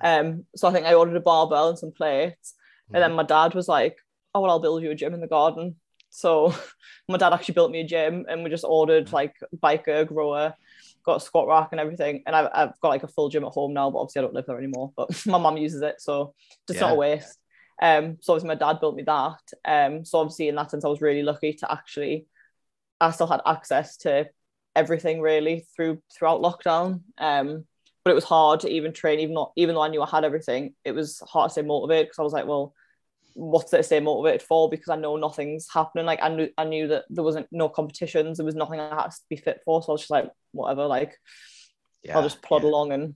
Um, 0.00 0.46
so 0.56 0.66
I 0.66 0.72
think 0.72 0.84
I 0.84 0.94
ordered 0.94 1.14
a 1.14 1.20
barbell 1.20 1.68
and 1.68 1.78
some 1.78 1.92
plates, 1.92 2.54
mm-hmm. 2.88 2.96
and 2.96 3.04
then 3.04 3.12
my 3.12 3.22
dad 3.22 3.54
was 3.54 3.68
like, 3.68 3.98
"Oh, 4.34 4.40
well, 4.40 4.50
I'll 4.50 4.58
build 4.58 4.82
you 4.82 4.90
a 4.90 4.96
gym 4.96 5.14
in 5.14 5.20
the 5.20 5.28
garden." 5.28 5.76
So 6.08 6.52
my 7.08 7.18
dad 7.18 7.32
actually 7.32 7.54
built 7.54 7.70
me 7.70 7.82
a 7.82 7.86
gym, 7.86 8.26
and 8.28 8.42
we 8.42 8.50
just 8.50 8.64
ordered 8.64 9.12
like 9.12 9.36
biker 9.56 10.08
grower, 10.08 10.56
got 11.04 11.18
a 11.18 11.20
squat 11.20 11.46
rack 11.46 11.68
and 11.70 11.80
everything, 11.80 12.24
and 12.26 12.34
I've, 12.34 12.48
I've 12.52 12.80
got 12.80 12.88
like 12.88 13.04
a 13.04 13.08
full 13.08 13.28
gym 13.28 13.44
at 13.44 13.52
home 13.52 13.74
now, 13.74 13.92
but 13.92 13.98
obviously 13.98 14.20
I 14.20 14.22
don't 14.22 14.34
live 14.34 14.46
there 14.46 14.58
anymore. 14.58 14.92
But 14.96 15.24
my 15.26 15.38
mum 15.38 15.56
uses 15.56 15.82
it, 15.82 16.00
so 16.00 16.34
just 16.66 16.80
yeah. 16.80 16.86
not 16.88 16.94
a 16.94 16.96
waste. 16.96 17.38
Um, 17.80 18.18
so 18.22 18.32
obviously 18.32 18.48
my 18.48 18.56
dad 18.56 18.80
built 18.80 18.96
me 18.96 19.04
that. 19.04 19.52
Um, 19.64 20.04
so 20.04 20.18
obviously 20.18 20.48
in 20.48 20.56
that 20.56 20.72
sense 20.72 20.84
I 20.84 20.88
was 20.88 21.00
really 21.00 21.22
lucky 21.22 21.52
to 21.54 21.72
actually 21.72 22.26
I 23.00 23.10
still 23.10 23.26
had 23.26 23.40
access 23.46 23.96
to 23.98 24.28
everything 24.76 25.20
really 25.20 25.66
through 25.74 26.02
throughout 26.16 26.40
lockdown. 26.40 27.00
Um, 27.18 27.64
but 28.04 28.12
it 28.12 28.14
was 28.14 28.24
hard 28.24 28.60
to 28.60 28.70
even 28.70 28.92
train, 28.92 29.20
even 29.20 29.34
not 29.34 29.52
even 29.56 29.74
though 29.74 29.82
I 29.82 29.88
knew 29.88 30.02
I 30.02 30.08
had 30.08 30.24
everything, 30.24 30.74
it 30.84 30.92
was 30.92 31.22
hard 31.26 31.50
to 31.50 31.52
stay 31.52 31.62
motivated 31.62 32.06
because 32.06 32.18
I 32.18 32.22
was 32.22 32.32
like, 32.32 32.46
well, 32.46 32.74
what's 33.34 33.72
it 33.72 33.78
to 33.78 33.82
stay 33.82 34.00
motivated 34.00 34.42
for? 34.42 34.68
Because 34.68 34.88
I 34.88 34.96
know 34.96 35.16
nothing's 35.16 35.68
happening. 35.72 36.06
Like 36.06 36.20
I 36.22 36.28
knew 36.28 36.48
I 36.56 36.64
knew 36.64 36.88
that 36.88 37.04
there 37.10 37.24
wasn't 37.24 37.48
no 37.50 37.68
competitions, 37.68 38.38
there 38.38 38.46
was 38.46 38.54
nothing 38.54 38.80
I 38.80 38.88
had 38.94 39.10
to 39.10 39.16
be 39.28 39.36
fit 39.36 39.60
for. 39.64 39.82
So 39.82 39.92
I 39.92 39.92
was 39.92 40.02
just 40.02 40.10
like, 40.10 40.30
whatever, 40.52 40.86
like 40.86 41.16
yeah, 42.02 42.16
I'll 42.16 42.22
just 42.22 42.42
plod 42.42 42.62
yeah. 42.62 42.68
along 42.68 42.92
and 42.92 43.14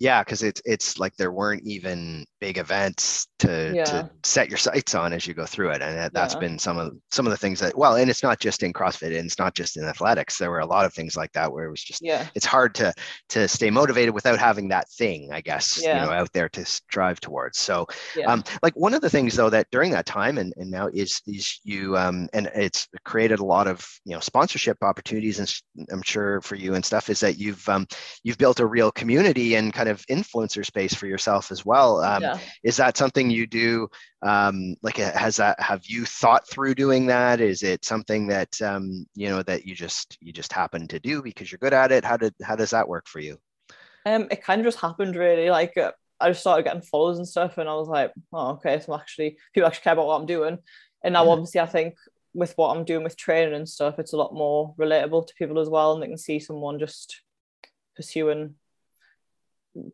yeah 0.00 0.24
because 0.24 0.42
it's 0.42 0.62
it's 0.64 0.98
like 0.98 1.14
there 1.16 1.30
weren't 1.30 1.62
even 1.64 2.24
big 2.40 2.56
events 2.56 3.28
to, 3.38 3.72
yeah. 3.74 3.84
to 3.84 4.10
set 4.24 4.48
your 4.48 4.56
sights 4.56 4.94
on 4.94 5.12
as 5.12 5.26
you 5.26 5.34
go 5.34 5.44
through 5.44 5.70
it 5.70 5.82
and 5.82 5.96
that, 5.96 6.12
that's 6.14 6.34
yeah. 6.34 6.40
been 6.40 6.58
some 6.58 6.78
of 6.78 6.94
some 7.10 7.26
of 7.26 7.30
the 7.30 7.36
things 7.36 7.60
that 7.60 7.76
well 7.76 7.96
and 7.96 8.10
it's 8.10 8.22
not 8.22 8.40
just 8.40 8.62
in 8.62 8.72
crossfit 8.72 9.16
and 9.16 9.26
it's 9.26 9.38
not 9.38 9.54
just 9.54 9.76
in 9.76 9.84
athletics 9.84 10.38
there 10.38 10.50
were 10.50 10.60
a 10.60 10.66
lot 10.66 10.86
of 10.86 10.92
things 10.92 11.16
like 11.16 11.30
that 11.32 11.52
where 11.52 11.66
it 11.66 11.70
was 11.70 11.82
just 11.82 12.00
yeah 12.02 12.26
it's 12.34 12.46
hard 12.46 12.74
to 12.74 12.92
to 13.28 13.46
stay 13.46 13.70
motivated 13.70 14.14
without 14.14 14.38
having 14.38 14.68
that 14.68 14.88
thing 14.90 15.30
i 15.32 15.40
guess 15.40 15.80
yeah. 15.82 16.00
you 16.00 16.06
know 16.06 16.12
out 16.12 16.32
there 16.32 16.48
to 16.48 16.64
strive 16.64 17.20
towards 17.20 17.58
so 17.58 17.86
yeah. 18.16 18.30
um 18.32 18.42
like 18.62 18.74
one 18.74 18.94
of 18.94 19.02
the 19.02 19.10
things 19.10 19.36
though 19.36 19.50
that 19.50 19.66
during 19.70 19.90
that 19.90 20.06
time 20.06 20.38
and, 20.38 20.52
and 20.56 20.70
now 20.70 20.88
is 20.88 21.20
is 21.26 21.60
you 21.62 21.96
um 21.96 22.26
and 22.32 22.50
it's 22.54 22.88
created 23.04 23.38
a 23.38 23.44
lot 23.44 23.66
of 23.66 23.86
you 24.06 24.14
know 24.14 24.20
sponsorship 24.20 24.78
opportunities 24.82 25.38
and 25.38 25.86
i'm 25.92 26.02
sure 26.02 26.40
for 26.40 26.54
you 26.54 26.74
and 26.74 26.84
stuff 26.84 27.10
is 27.10 27.20
that 27.20 27.38
you've 27.38 27.68
um 27.68 27.86
you've 28.24 28.38
built 28.38 28.60
a 28.60 28.66
real 28.66 28.90
community 28.90 29.56
and 29.56 29.74
kind 29.74 29.89
of 29.89 29.89
influencer 30.10 30.64
space 30.64 30.94
for 30.94 31.06
yourself 31.06 31.50
as 31.50 31.64
well. 31.64 32.00
Um, 32.00 32.22
yeah. 32.22 32.38
Is 32.62 32.76
that 32.76 32.96
something 32.96 33.30
you 33.30 33.46
do? 33.46 33.88
Um, 34.22 34.76
like, 34.82 34.98
uh, 34.98 35.12
has 35.12 35.36
that 35.36 35.60
have 35.60 35.84
you 35.86 36.04
thought 36.04 36.48
through 36.48 36.74
doing 36.74 37.06
that? 37.06 37.40
Is 37.40 37.62
it 37.62 37.84
something 37.84 38.26
that 38.28 38.60
um, 38.62 39.06
you 39.14 39.28
know 39.28 39.42
that 39.42 39.66
you 39.66 39.74
just 39.74 40.18
you 40.20 40.32
just 40.32 40.52
happen 40.52 40.86
to 40.88 41.00
do 41.00 41.22
because 41.22 41.50
you're 41.50 41.58
good 41.58 41.74
at 41.74 41.92
it? 41.92 42.04
How 42.04 42.16
did 42.16 42.34
how 42.42 42.56
does 42.56 42.70
that 42.70 42.88
work 42.88 43.08
for 43.08 43.20
you? 43.20 43.38
Um, 44.06 44.28
it 44.30 44.42
kind 44.42 44.60
of 44.60 44.64
just 44.64 44.80
happened 44.80 45.16
really. 45.16 45.50
Like, 45.50 45.76
uh, 45.76 45.92
I 46.20 46.30
just 46.30 46.40
started 46.40 46.64
getting 46.64 46.82
followers 46.82 47.18
and 47.18 47.28
stuff, 47.28 47.58
and 47.58 47.68
I 47.68 47.74
was 47.74 47.88
like, 47.88 48.12
oh, 48.32 48.50
okay, 48.52 48.80
so 48.80 48.94
actually 48.94 49.36
people 49.54 49.66
actually 49.66 49.82
care 49.82 49.92
about 49.94 50.06
what 50.06 50.20
I'm 50.20 50.26
doing. 50.26 50.58
And 51.02 51.14
now, 51.14 51.24
yeah. 51.24 51.30
obviously, 51.30 51.60
I 51.60 51.66
think 51.66 51.94
with 52.34 52.52
what 52.56 52.76
I'm 52.76 52.84
doing 52.84 53.04
with 53.04 53.16
training 53.16 53.54
and 53.54 53.68
stuff, 53.68 53.98
it's 53.98 54.12
a 54.12 54.16
lot 54.16 54.34
more 54.34 54.74
relatable 54.78 55.26
to 55.26 55.34
people 55.34 55.58
as 55.58 55.68
well, 55.68 55.94
and 55.94 56.02
they 56.02 56.08
can 56.08 56.18
see 56.18 56.38
someone 56.38 56.78
just 56.78 57.22
pursuing 57.96 58.54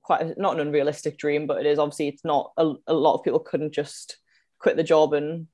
quite 0.02 0.38
not 0.38 0.54
an 0.54 0.60
unrealistic 0.60 1.18
dream, 1.18 1.46
but 1.46 1.58
it 1.58 1.66
is 1.66 1.78
obviously 1.78 2.08
it's 2.08 2.24
not 2.24 2.52
a, 2.56 2.74
a 2.86 2.94
lot 2.94 3.14
of 3.14 3.24
people 3.24 3.40
couldn't 3.40 3.72
just 3.72 4.18
quit 4.58 4.76
the 4.76 4.82
job 4.82 5.12
and 5.12 5.46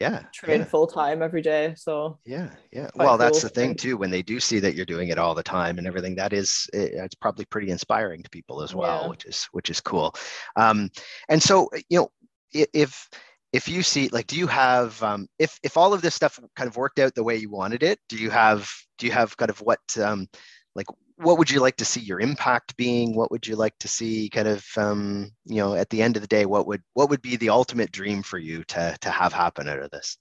yeah 0.00 0.22
train 0.32 0.60
yeah. 0.60 0.64
full 0.64 0.86
time 0.86 1.22
every 1.22 1.42
day 1.42 1.74
so 1.76 2.18
yeah 2.24 2.50
yeah 2.72 2.88
well 2.94 3.10
cool. 3.10 3.18
that's 3.18 3.42
the 3.42 3.48
thing 3.48 3.74
too 3.74 3.96
when 3.96 4.10
they 4.10 4.22
do 4.22 4.38
see 4.38 4.60
that 4.60 4.74
you're 4.74 4.86
doing 4.86 5.08
it 5.08 5.18
all 5.18 5.34
the 5.34 5.42
time 5.42 5.76
and 5.76 5.88
everything 5.88 6.14
that 6.14 6.32
is 6.32 6.68
it, 6.72 6.92
it's 6.94 7.16
probably 7.16 7.44
pretty 7.46 7.70
inspiring 7.70 8.22
to 8.22 8.30
people 8.30 8.62
as 8.62 8.74
well 8.74 9.02
yeah. 9.02 9.08
which 9.08 9.24
is 9.24 9.48
which 9.52 9.70
is 9.70 9.80
cool 9.80 10.14
um 10.56 10.88
and 11.28 11.42
so 11.42 11.68
you 11.88 11.98
know 11.98 12.08
if 12.52 13.08
if 13.52 13.68
you 13.68 13.82
see 13.82 14.08
like 14.08 14.26
do 14.28 14.36
you 14.36 14.46
have 14.46 15.02
um 15.02 15.26
if 15.38 15.58
if 15.64 15.76
all 15.76 15.92
of 15.92 16.00
this 16.00 16.14
stuff 16.14 16.38
kind 16.54 16.68
of 16.68 16.76
worked 16.76 17.00
out 17.00 17.14
the 17.14 17.24
way 17.24 17.36
you 17.36 17.50
wanted 17.50 17.82
it 17.82 17.98
do 18.08 18.16
you 18.16 18.30
have 18.30 18.70
do 18.98 19.06
you 19.06 19.12
have 19.12 19.36
kind 19.36 19.50
of 19.50 19.58
what 19.62 19.80
um 20.00 20.28
like 20.76 20.86
what 21.18 21.38
would 21.38 21.50
you 21.50 21.60
like 21.60 21.76
to 21.76 21.84
see 21.84 22.00
your 22.00 22.20
impact 22.20 22.76
being? 22.76 23.14
What 23.14 23.30
would 23.30 23.46
you 23.46 23.56
like 23.56 23.76
to 23.80 23.88
see 23.88 24.30
kind 24.30 24.48
of 24.48 24.64
um, 24.76 25.30
you 25.44 25.56
know 25.56 25.74
at 25.74 25.90
the 25.90 26.02
end 26.02 26.16
of 26.16 26.22
the 26.22 26.28
day 26.28 26.46
what 26.46 26.66
would 26.66 26.82
what 26.94 27.10
would 27.10 27.22
be 27.22 27.36
the 27.36 27.50
ultimate 27.50 27.90
dream 27.90 28.22
for 28.22 28.38
you 28.38 28.64
to 28.64 28.96
to 29.00 29.10
have 29.10 29.32
happen 29.32 29.68
out 29.68 29.80
of 29.80 29.90
this? 29.90 30.16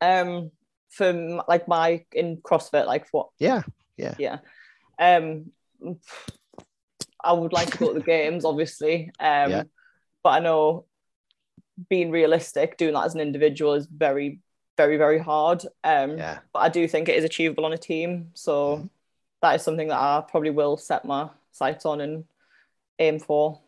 Um 0.00 0.50
for 0.90 1.42
like 1.48 1.68
my 1.68 2.04
in 2.12 2.36
crossfit 2.38 2.86
like 2.86 3.06
what 3.12 3.28
yeah 3.38 3.62
yeah. 3.96 4.14
Yeah. 4.18 4.38
Um 4.98 5.52
i 7.24 7.32
would 7.32 7.52
like 7.52 7.70
to 7.70 7.78
go 7.78 7.88
to 7.88 7.98
the 7.98 8.04
games 8.04 8.44
obviously 8.44 9.10
um 9.20 9.50
yeah. 9.50 9.62
but 10.22 10.30
i 10.30 10.38
know 10.40 10.84
being 11.88 12.10
realistic 12.10 12.76
doing 12.76 12.94
that 12.94 13.04
as 13.04 13.14
an 13.14 13.20
individual 13.20 13.74
is 13.74 13.86
very 13.86 14.40
very 14.76 14.96
very 14.96 15.18
hard 15.18 15.64
um 15.84 16.18
yeah. 16.18 16.40
but 16.52 16.58
i 16.58 16.68
do 16.68 16.86
think 16.88 17.08
it 17.08 17.16
is 17.16 17.24
achievable 17.24 17.64
on 17.64 17.72
a 17.72 17.78
team 17.78 18.28
so 18.34 18.76
mm-hmm 18.76 18.86
that 19.42 19.56
is 19.56 19.62
something 19.62 19.88
that 19.88 19.98
I 19.98 20.22
probably 20.28 20.50
will 20.50 20.76
set 20.76 21.04
my 21.04 21.28
sights 21.50 21.84
on 21.84 22.00
and 22.00 22.24
aim 22.98 23.18
for. 23.18 23.60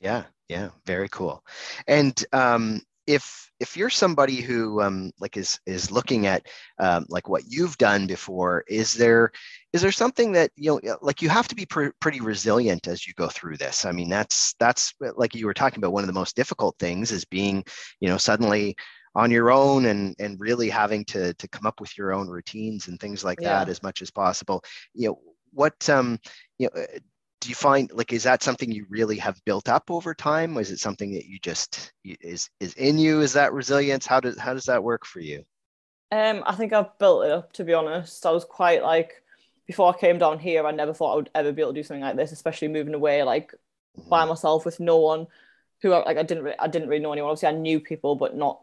Yeah, 0.00 0.24
yeah, 0.48 0.70
very 0.86 1.08
cool. 1.08 1.44
And 1.88 2.22
um, 2.32 2.82
if 3.06 3.50
if 3.58 3.76
you're 3.76 3.90
somebody 3.90 4.40
who 4.40 4.80
um, 4.82 5.12
like 5.18 5.36
is 5.36 5.58
is 5.66 5.90
looking 5.90 6.26
at 6.26 6.46
um, 6.78 7.06
like 7.08 7.28
what 7.28 7.44
you've 7.48 7.78
done 7.78 8.06
before, 8.06 8.64
is 8.68 8.92
there 8.94 9.32
is 9.72 9.82
there 9.82 9.92
something 9.92 10.32
that 10.32 10.50
you 10.56 10.80
know 10.82 10.98
like 11.00 11.22
you 11.22 11.28
have 11.28 11.48
to 11.48 11.54
be 11.54 11.66
pr- 11.66 11.96
pretty 12.00 12.20
resilient 12.20 12.86
as 12.86 13.06
you 13.06 13.14
go 13.14 13.28
through 13.28 13.56
this? 13.56 13.84
I 13.84 13.92
mean, 13.92 14.08
that's 14.08 14.54
that's 14.58 14.92
like 15.16 15.34
you 15.34 15.46
were 15.46 15.54
talking 15.54 15.78
about. 15.78 15.92
One 15.92 16.02
of 16.02 16.08
the 16.08 16.12
most 16.12 16.36
difficult 16.36 16.76
things 16.78 17.10
is 17.10 17.24
being 17.24 17.64
you 18.00 18.08
know 18.08 18.18
suddenly 18.18 18.76
on 19.14 19.30
your 19.30 19.50
own 19.50 19.86
and 19.86 20.14
and 20.18 20.40
really 20.40 20.68
having 20.68 21.04
to 21.04 21.34
to 21.34 21.48
come 21.48 21.66
up 21.66 21.80
with 21.80 21.96
your 21.96 22.12
own 22.12 22.28
routines 22.28 22.88
and 22.88 22.98
things 22.98 23.24
like 23.24 23.40
yeah. 23.40 23.58
that 23.58 23.68
as 23.68 23.82
much 23.82 24.02
as 24.02 24.10
possible. 24.10 24.62
You 24.94 25.08
know 25.08 25.20
what 25.52 25.88
um 25.88 26.18
you 26.58 26.68
know 26.68 26.82
uh, 26.82 26.98
do 27.40 27.48
you 27.48 27.54
find 27.54 27.90
like 27.92 28.12
is 28.12 28.22
that 28.22 28.42
something 28.42 28.70
you 28.70 28.86
really 28.88 29.18
have 29.18 29.40
built 29.44 29.68
up 29.68 29.90
over 29.90 30.14
time? 30.14 30.56
Or 30.56 30.60
is 30.60 30.70
it 30.70 30.78
something 30.78 31.12
that 31.12 31.26
you 31.26 31.38
just 31.40 31.92
is 32.04 32.48
is 32.60 32.74
in 32.74 32.98
you? 32.98 33.20
Is 33.20 33.32
that 33.32 33.52
resilience? 33.52 34.06
How 34.06 34.20
does 34.20 34.38
how 34.38 34.54
does 34.54 34.66
that 34.66 34.82
work 34.82 35.04
for 35.04 35.20
you? 35.20 35.44
Um 36.10 36.42
i 36.46 36.54
think 36.54 36.72
i've 36.72 36.98
built 36.98 37.24
it 37.24 37.30
up 37.30 37.52
to 37.54 37.64
be 37.64 37.74
honest. 37.74 38.24
I 38.24 38.30
was 38.30 38.44
quite 38.44 38.82
like 38.82 39.22
before 39.66 39.94
i 39.94 39.98
came 39.98 40.18
down 40.18 40.38
here 40.38 40.66
i 40.66 40.70
never 40.70 40.92
thought 40.92 41.12
i 41.12 41.16
would 41.16 41.30
ever 41.34 41.52
be 41.52 41.62
able 41.62 41.72
to 41.72 41.80
do 41.80 41.84
something 41.84 42.02
like 42.02 42.16
this 42.16 42.32
especially 42.32 42.68
moving 42.68 42.94
away 42.94 43.22
like 43.22 43.52
mm-hmm. 43.98 44.08
by 44.08 44.24
myself 44.24 44.64
with 44.64 44.80
no 44.80 44.98
one 44.98 45.26
who 45.80 45.90
like 45.90 46.18
i 46.18 46.22
didn't 46.22 46.54
i 46.58 46.66
didn't 46.66 46.88
really 46.88 47.00
know 47.00 47.12
anyone. 47.12 47.30
Obviously 47.30 47.48
i 47.48 47.52
knew 47.52 47.80
people 47.80 48.16
but 48.16 48.36
not 48.36 48.60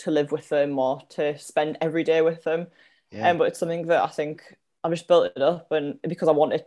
to 0.00 0.10
live 0.10 0.32
with 0.32 0.48
them 0.48 0.78
or 0.78 1.00
to 1.10 1.38
spend 1.38 1.78
every 1.80 2.04
day 2.04 2.22
with 2.22 2.42
them. 2.44 2.66
Yeah. 3.10 3.30
Um, 3.30 3.38
but 3.38 3.48
it's 3.48 3.58
something 3.58 3.86
that 3.86 4.02
I 4.02 4.08
think 4.08 4.42
I've 4.84 4.92
just 4.92 5.08
built 5.08 5.32
it 5.34 5.42
up, 5.42 5.72
and 5.72 5.98
because 6.02 6.28
I 6.28 6.32
wanted, 6.32 6.64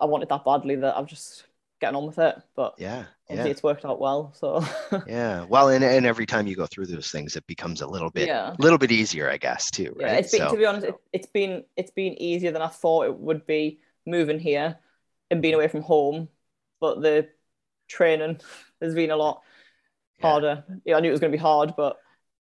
I 0.00 0.06
wanted 0.06 0.28
that 0.30 0.44
badly 0.44 0.76
that 0.76 0.96
I've 0.96 1.06
just 1.06 1.44
getting 1.80 1.96
on 1.96 2.06
with 2.06 2.18
it. 2.18 2.36
But 2.56 2.74
yeah, 2.78 3.04
obviously 3.28 3.50
yeah. 3.50 3.52
it's 3.52 3.62
worked 3.62 3.84
out 3.84 4.00
well. 4.00 4.32
So 4.34 4.64
yeah, 5.06 5.44
well, 5.44 5.68
and, 5.68 5.84
and 5.84 6.06
every 6.06 6.26
time 6.26 6.46
you 6.46 6.56
go 6.56 6.66
through 6.66 6.86
those 6.86 7.10
things, 7.10 7.36
it 7.36 7.46
becomes 7.46 7.82
a 7.82 7.86
little 7.86 8.10
bit, 8.10 8.28
a 8.28 8.56
little 8.58 8.78
bit 8.78 8.90
easier, 8.90 9.30
I 9.30 9.36
guess, 9.36 9.70
too. 9.70 9.94
Right? 9.96 10.06
Yeah, 10.06 10.14
it's 10.14 10.32
been 10.32 10.40
so, 10.40 10.50
to 10.52 10.56
be 10.56 10.66
honest, 10.66 10.86
it, 10.86 10.94
it's 11.12 11.26
been 11.26 11.64
it's 11.76 11.90
been 11.90 12.20
easier 12.20 12.52
than 12.52 12.62
I 12.62 12.68
thought 12.68 13.06
it 13.06 13.18
would 13.18 13.46
be 13.46 13.80
moving 14.06 14.38
here 14.38 14.78
and 15.30 15.42
being 15.42 15.54
away 15.54 15.68
from 15.68 15.82
home, 15.82 16.28
but 16.80 17.02
the 17.02 17.28
training 17.88 18.40
has 18.80 18.94
been 18.94 19.10
a 19.10 19.16
lot 19.16 19.42
harder. 20.20 20.64
Yeah, 20.68 20.76
yeah 20.84 20.96
I 20.96 21.00
knew 21.00 21.08
it 21.08 21.12
was 21.12 21.20
going 21.20 21.32
to 21.32 21.38
be 21.38 21.42
hard, 21.42 21.74
but 21.76 21.98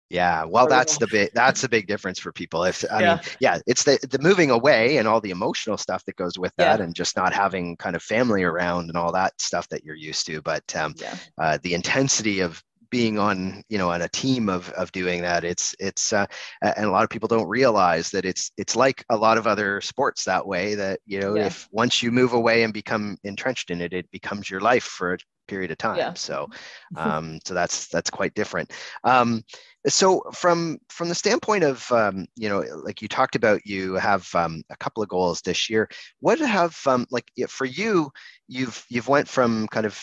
yeah, 0.10 0.43
well, 0.43 0.67
that's 0.67 0.98
the 0.98 1.08
big 1.08 1.30
that's 1.34 1.62
the 1.62 1.69
big 1.69 1.88
difference 1.88 2.19
for 2.19 2.32
people. 2.32 2.63
If 2.63 2.84
I 2.91 3.02
yeah. 3.02 3.15
mean, 3.15 3.24
yeah, 3.39 3.60
it's 3.67 3.84
the 3.84 4.00
the 4.10 4.19
moving 4.19 4.50
away 4.50 4.98
and 4.98 5.08
all 5.08 5.22
the 5.22 5.30
emotional 5.30 5.78
stuff 5.78 6.04
that 6.06 6.15
goes 6.15 6.38
with 6.38 6.54
that, 6.58 6.80
yeah. 6.80 6.86
and 6.86 6.95
just 6.95 7.15
not 7.15 7.34
having 7.34 7.78
kind 7.78 7.95
of 7.95 8.02
family 8.02 8.43
around 8.43 8.89
and 8.89 8.98
all 8.98 9.12
that 9.12 9.39
stuff 9.39 9.69
that 9.69 9.84
you're 9.84 9.95
used 9.95 10.26
to. 10.26 10.41
But 10.41 10.76
um, 10.76 10.95
yeah. 10.98 11.15
uh, 11.38 11.58
the 11.62 11.76
intensity 11.76 12.39
of 12.39 12.63
being 12.89 13.19
on 13.19 13.63
you 13.69 13.78
know 13.78 13.91
on 13.91 14.02
a 14.02 14.10
team 14.10 14.50
of 14.50 14.69
of 14.72 14.91
doing 14.91 15.22
that 15.22 15.43
it's 15.43 15.76
it's 15.80 16.12
uh, 16.12 16.26
and 16.62 16.86
a 16.86 16.89
lot 16.89 17.04
of 17.04 17.10
people 17.10 17.28
don't 17.28 17.48
realize 17.48 18.10
that 18.10 18.26
it's 18.26 18.52
it's 18.58 18.76
like 18.76 19.04
a 19.10 19.17
lot 19.17 19.38
of 19.38 19.48
other 19.48 19.80
sports 19.82 20.24
that 20.24 20.45
way 20.45 20.76
that 20.76 21.00
you 21.06 21.19
know 21.19 21.36
yeah. 21.36 21.45
if 21.45 21.67
once 21.72 22.02
you 22.02 22.12
move 22.12 22.34
away 22.34 22.63
and 22.63 22.74
become 22.74 23.17
entrenched 23.24 23.69
in 23.72 23.82
it 23.82 23.93
it 23.93 24.10
becomes 24.12 24.50
your 24.50 24.60
life 24.60 24.84
for 24.84 25.13
a 25.13 25.17
period 25.48 25.72
of 25.72 25.78
time 25.78 25.98
yeah. 25.98 26.13
so 26.13 26.48
um 26.95 27.39
so 27.45 27.54
that's 27.54 27.88
that's 27.88 28.10
quite 28.10 28.34
different 28.34 28.72
um 29.04 29.43
so 29.88 30.22
from 30.34 30.78
from 30.89 31.10
the 31.10 31.15
standpoint 31.15 31.63
of 31.63 31.89
um, 31.92 32.26
you 32.36 32.50
know 32.50 32.63
like 32.84 33.02
you 33.02 33.08
talked 33.08 33.36
about 33.36 33.65
you 33.65 33.96
have 33.96 34.28
um, 34.36 34.62
a 34.70 34.78
couple 34.78 35.02
of 35.02 35.10
goals 35.10 35.42
this 35.42 35.70
year 35.70 35.89
what 36.20 36.39
have 36.39 36.78
um, 36.86 37.06
like 37.12 37.32
for 37.48 37.65
you 37.65 38.12
you've 38.48 38.86
you've 38.89 39.08
went 39.08 39.28
from 39.28 39.68
kind 39.68 39.86
of 39.86 40.00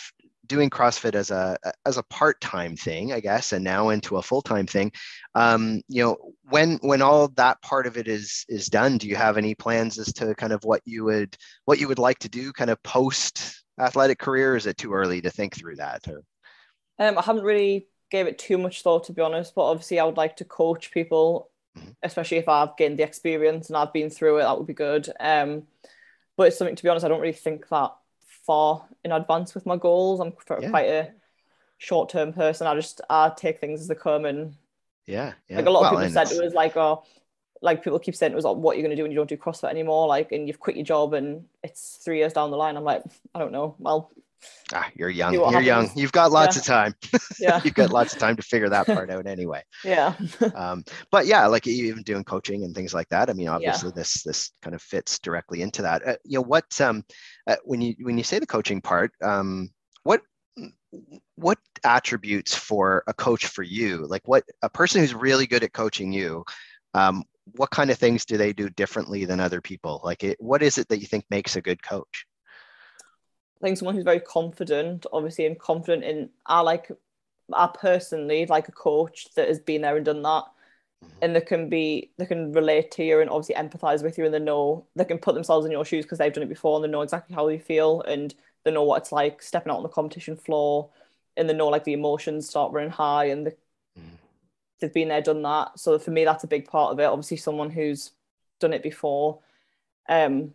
doing 0.47 0.71
CrossFit 0.71 1.15
as 1.15 1.31
a 1.31 1.57
as 1.85 1.97
a 1.99 2.03
part 2.05 2.41
time 2.41 2.77
thing, 2.77 3.13
I 3.13 3.21
guess, 3.21 3.53
and 3.53 3.65
now 3.65 3.91
into 3.91 4.17
a 4.17 4.23
full 4.23 4.43
time 4.43 4.67
thing. 4.67 4.93
Um, 5.35 5.83
you 5.89 6.03
know, 6.03 6.17
when 6.49 6.79
when 6.83 7.03
all 7.03 7.29
that 7.37 7.61
part 7.63 7.87
of 7.87 7.97
it 7.97 8.09
is 8.09 8.45
is 8.49 8.67
done, 8.67 8.99
do 8.99 9.09
you 9.09 9.17
have 9.17 9.37
any 9.37 9.55
plans 9.55 9.99
as 9.99 10.13
to 10.15 10.35
kind 10.35 10.53
of 10.53 10.63
what 10.65 10.83
you 10.85 11.05
would 11.05 11.37
what 11.65 11.79
you 11.79 11.89
would 11.89 11.99
like 11.99 12.19
to 12.21 12.29
do, 12.29 12.53
kind 12.53 12.71
of 12.71 12.83
post 12.83 13.65
athletic 13.79 14.19
career? 14.19 14.57
is 14.57 14.67
it 14.67 14.79
too 14.79 14.93
early 14.93 15.21
to 15.21 15.31
think 15.31 15.57
through 15.57 15.77
that? 15.77 16.07
Or? 16.09 16.23
Um, 16.99 17.19
I 17.19 17.23
haven't 17.23 17.45
really 17.45 17.89
gave 18.11 18.27
it 18.27 18.39
too 18.39 18.59
much 18.59 18.83
thought 18.83 19.05
to 19.05 19.13
be 19.13 19.23
honest, 19.23 19.55
but 19.55 19.65
obviously 19.65 19.99
I 19.99 20.05
would 20.05 20.17
like 20.17 20.37
to 20.37 20.45
coach 20.45 20.91
people, 20.91 21.51
mm-hmm. 21.77 21.91
especially 22.03 22.39
if 22.39 22.49
I've 22.49 22.77
gained 22.77 22.99
the 22.99 23.03
experience 23.03 23.69
and 23.69 23.77
I've 23.77 23.93
been 23.93 24.11
through 24.11 24.39
it. 24.39 24.43
That 24.43 24.59
would 24.59 24.67
be 24.67 24.75
good. 24.75 25.09
Um, 25.21 25.65
but 26.37 26.49
it's 26.49 26.59
something 26.59 26.77
to 26.77 26.83
be 26.83 26.89
honest, 26.89 27.05
I 27.05 27.09
don't 27.09 27.21
really 27.21 27.33
think 27.33 27.69
that 27.69 27.93
far 28.45 28.85
in 29.05 29.13
advance 29.13 29.55
with 29.55 29.67
my 29.67 29.77
goals. 29.77 30.21
I'm 30.21 30.33
yeah. 30.61 30.71
quite 30.71 30.89
a 30.89 31.13
short 31.79 32.09
term 32.09 32.33
person. 32.33 32.67
I 32.67 32.75
just 32.75 33.01
I 33.11 33.33
take 33.37 33.61
things 33.61 33.81
as 33.81 33.89
they 33.89 33.95
come 33.95 34.25
and 34.25 34.55
yeah, 35.07 35.35
yeah. 35.49 35.57
like 35.57 35.67
a 35.67 35.71
lot 35.71 35.83
well, 35.83 35.97
of 35.97 36.05
people 36.05 36.25
said 36.25 36.37
it 36.37 36.45
was 36.45 36.55
like 36.55 36.77
oh 36.77 37.05
like 37.63 37.83
people 37.83 37.99
keep 37.99 38.15
saying 38.15 38.33
it 38.33 38.37
was 38.37 38.45
like, 38.45 38.57
what 38.57 38.77
you're 38.77 38.83
going 38.83 38.91
to 38.91 38.97
do 38.97 39.03
when 39.03 39.11
you 39.11 39.17
don't 39.17 39.29
do 39.29 39.37
CrossFit 39.37 39.71
anymore, 39.71 40.07
like, 40.07 40.33
and 40.33 40.47
you've 40.47 40.61
quit 40.61 40.77
your 40.77 40.85
job 40.85 41.15
and 41.15 41.45
it's 41.63 41.99
three 42.05 42.19
years 42.19 42.33
down 42.33 42.51
the 42.51 42.57
line. 42.57 42.77
I'm 42.77 42.85
like, 42.85 43.03
I 43.35 43.39
don't 43.39 43.53
know. 43.53 43.75
Well, 43.79 44.11
ah, 44.75 44.89
you're 44.95 45.11
young. 45.11 45.35
You're 45.35 45.47
happens. 45.47 45.67
young. 45.67 45.91
You've 45.95 46.13
got 46.13 46.33
lots 46.33 46.57
yeah. 46.57 46.61
of 46.61 46.67
time. 46.67 46.95
Yeah. 47.39 47.61
You've 47.63 47.75
got 47.75 47.91
lots 47.91 48.15
of 48.15 48.19
time 48.19 48.37
to 48.37 48.43
figure 48.43 48.71
that 48.71 48.87
part 48.87 49.11
out 49.11 49.27
anyway. 49.27 49.63
Yeah. 49.85 50.15
um, 50.55 50.85
but 51.11 51.27
yeah, 51.27 51.47
like 51.47 51.67
you 51.67 51.87
even 51.87 52.03
doing 52.03 52.25
coaching 52.25 52.65
and 52.65 52.75
things 52.75 52.95
like 52.95 53.09
that. 53.11 53.29
I 53.29 53.35
mean, 53.35 53.49
obviously 53.49 53.91
yeah. 53.91 53.95
this, 53.97 54.23
this 54.23 54.53
kind 54.63 54.75
of 54.75 54.81
fits 54.81 55.19
directly 55.19 55.61
into 55.61 55.83
that. 55.83 56.07
Uh, 56.07 56.17
you 56.25 56.39
know, 56.39 56.43
what, 56.43 56.81
um, 56.81 57.05
uh, 57.47 57.57
when 57.65 57.83
you, 57.83 57.95
when 58.01 58.17
you 58.17 58.25
say 58.25 58.39
the 58.39 58.47
coaching 58.47 58.81
part, 58.81 59.13
um, 59.23 59.69
what, 60.03 60.23
what 61.35 61.59
attributes 61.85 62.55
for 62.55 63.05
a 63.07 63.13
coach 63.13 63.49
for 63.49 63.63
you 63.63 64.07
like 64.07 64.27
what 64.27 64.43
a 64.63 64.71
person 64.71 65.03
who's 65.03 65.15
really 65.15 65.47
good 65.47 65.63
at 65.63 65.75
coaching 65.75 66.11
you 66.11 66.43
um, 66.95 67.23
what 67.53 67.71
kind 67.71 67.91
of 67.91 67.99
things 67.99 68.25
do 68.25 68.39
they 68.39 68.55
do 68.55 68.71
differently 68.71 69.27
than 69.27 69.39
other 69.39 69.61
people 69.61 70.01
like 70.03 70.25
it, 70.25 70.39
what 70.41 70.63
is 70.63 70.79
it 70.79 70.89
that 70.89 71.01
you 71.01 71.07
think 71.07 71.27
makes 71.29 71.55
a 71.55 71.61
good 71.61 71.83
coach 71.83 72.25
i 73.61 73.65
think 73.65 73.77
someone 73.77 73.95
who's 73.95 74.05
very 74.05 74.21
confident 74.21 75.07
obviously 75.13 75.47
and 75.47 75.59
confident 75.59 76.05
in 76.05 76.29
i 76.47 76.61
like 76.61 76.91
i 77.53 77.69
personally 77.81 78.47
like 78.47 78.69
a 78.69 78.73
coach 78.73 79.29
that 79.35 79.49
has 79.49 79.61
been 79.61 79.83
there 79.83 79.97
and 79.97 80.05
done 80.05 80.23
that 80.23 80.45
mm-hmm. 81.05 81.09
and 81.23 81.37
they 81.37 81.41
can 81.41 81.69
be 81.69 82.11
they 82.19 82.27
can 82.27 82.53
relate 82.53 82.91
to 82.91 83.05
you 83.05 83.21
and 83.21 83.31
obviously 83.31 83.55
empathize 83.55 84.03
with 84.03 84.19
you 84.19 84.25
and 84.25 84.35
they 84.35 84.39
know 84.39 84.85
they 84.97 85.05
can 85.05 85.19
put 85.19 85.35
themselves 85.35 85.67
in 85.67 85.73
your 85.73 85.85
shoes 85.85 86.05
because 86.05 86.19
they've 86.19 86.33
done 86.33 86.43
it 86.43 86.49
before 86.49 86.77
and 86.77 86.85
they 86.85 86.91
know 86.91 87.03
exactly 87.03 87.35
how 87.35 87.49
you 87.49 87.59
feel 87.59 88.03
and 88.03 88.35
they 88.65 88.73
know 88.73 88.83
what 88.83 89.03
it's 89.03 89.13
like 89.13 89.41
stepping 89.43 89.71
out 89.71 89.77
on 89.77 89.83
the 89.83 89.89
competition 89.89 90.37
floor 90.37 90.91
and 91.37 91.49
they 91.49 91.55
know 91.55 91.69
like 91.69 91.85
the 91.85 91.93
emotions 91.93 92.49
start 92.49 92.73
running 92.73 92.91
high 92.91 93.27
and 93.27 93.47
the, 93.47 93.51
mm. 93.99 94.03
they've 94.81 94.93
been 94.93 95.09
there, 95.09 95.21
done 95.21 95.43
that. 95.43 95.79
So 95.79 95.99
for 95.99 96.11
me, 96.11 96.25
that's 96.25 96.45
a 96.45 96.49
big 96.49 96.67
part 96.67 96.93
of 96.93 96.99
it. 96.99 97.05
Obviously, 97.05 97.37
someone 97.37 97.71
who's 97.71 98.13
done 98.59 98.73
it 98.73 98.83
before. 98.83 99.41
Um, 100.09 100.53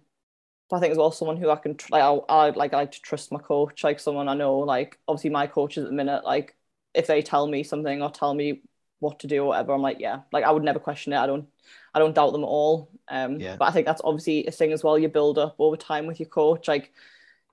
but 0.72 0.78
I 0.78 0.80
think 0.80 0.92
as 0.94 0.98
well 0.98 1.12
someone 1.12 1.36
who 1.36 1.50
I 1.50 1.58
can 1.58 1.76
like 1.90 2.02
I, 2.02 2.14
I 2.30 2.50
like 2.52 2.74
I 2.74 2.78
like 2.78 2.94
to 2.94 3.02
trust 3.02 3.32
my 3.32 3.40
coach, 3.40 3.84
like 3.84 4.00
someone 4.00 4.30
I 4.30 4.34
know. 4.34 4.60
Like 4.60 4.98
obviously 5.06 5.30
my 5.30 5.46
coaches 5.46 5.84
at 5.84 5.90
the 5.90 5.96
minute, 5.96 6.24
like 6.24 6.56
if 6.94 7.08
they 7.08 7.22
tell 7.22 7.46
me 7.46 7.64
something 7.64 8.02
or 8.02 8.10
tell 8.10 8.34
me 8.34 8.62
what 9.00 9.20
to 9.20 9.28
do 9.28 9.44
or 9.44 9.48
whatever, 9.48 9.74
I'm 9.74 9.82
like 9.82 10.00
yeah, 10.00 10.22
like 10.32 10.46
I 10.46 10.52
would 10.52 10.64
never 10.64 10.80
question 10.80 11.12
it. 11.12 11.18
I 11.18 11.28
don't 11.28 11.46
I 11.94 12.00
don't 12.00 12.16
doubt 12.16 12.32
them 12.32 12.44
at 12.44 12.48
all. 12.48 12.90
Um, 13.10 13.38
yeah. 13.38 13.58
but 13.58 13.68
I 13.68 13.72
think 13.72 13.86
that's 13.86 14.02
obviously 14.02 14.48
a 14.48 14.52
thing 14.52 14.72
as 14.72 14.82
well. 14.82 14.98
You 14.98 15.10
build 15.10 15.38
up 15.38 15.56
over 15.60 15.76
time 15.76 16.08
with 16.08 16.22
your 16.22 16.30
coach, 16.30 16.70
like 16.70 16.94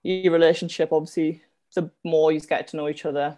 your 0.04 0.32
relationship 0.32 0.92
obviously 0.92 1.42
the 1.74 1.90
more 2.04 2.30
you 2.30 2.40
get 2.40 2.68
to 2.68 2.76
know 2.76 2.88
each 2.88 3.04
other 3.04 3.36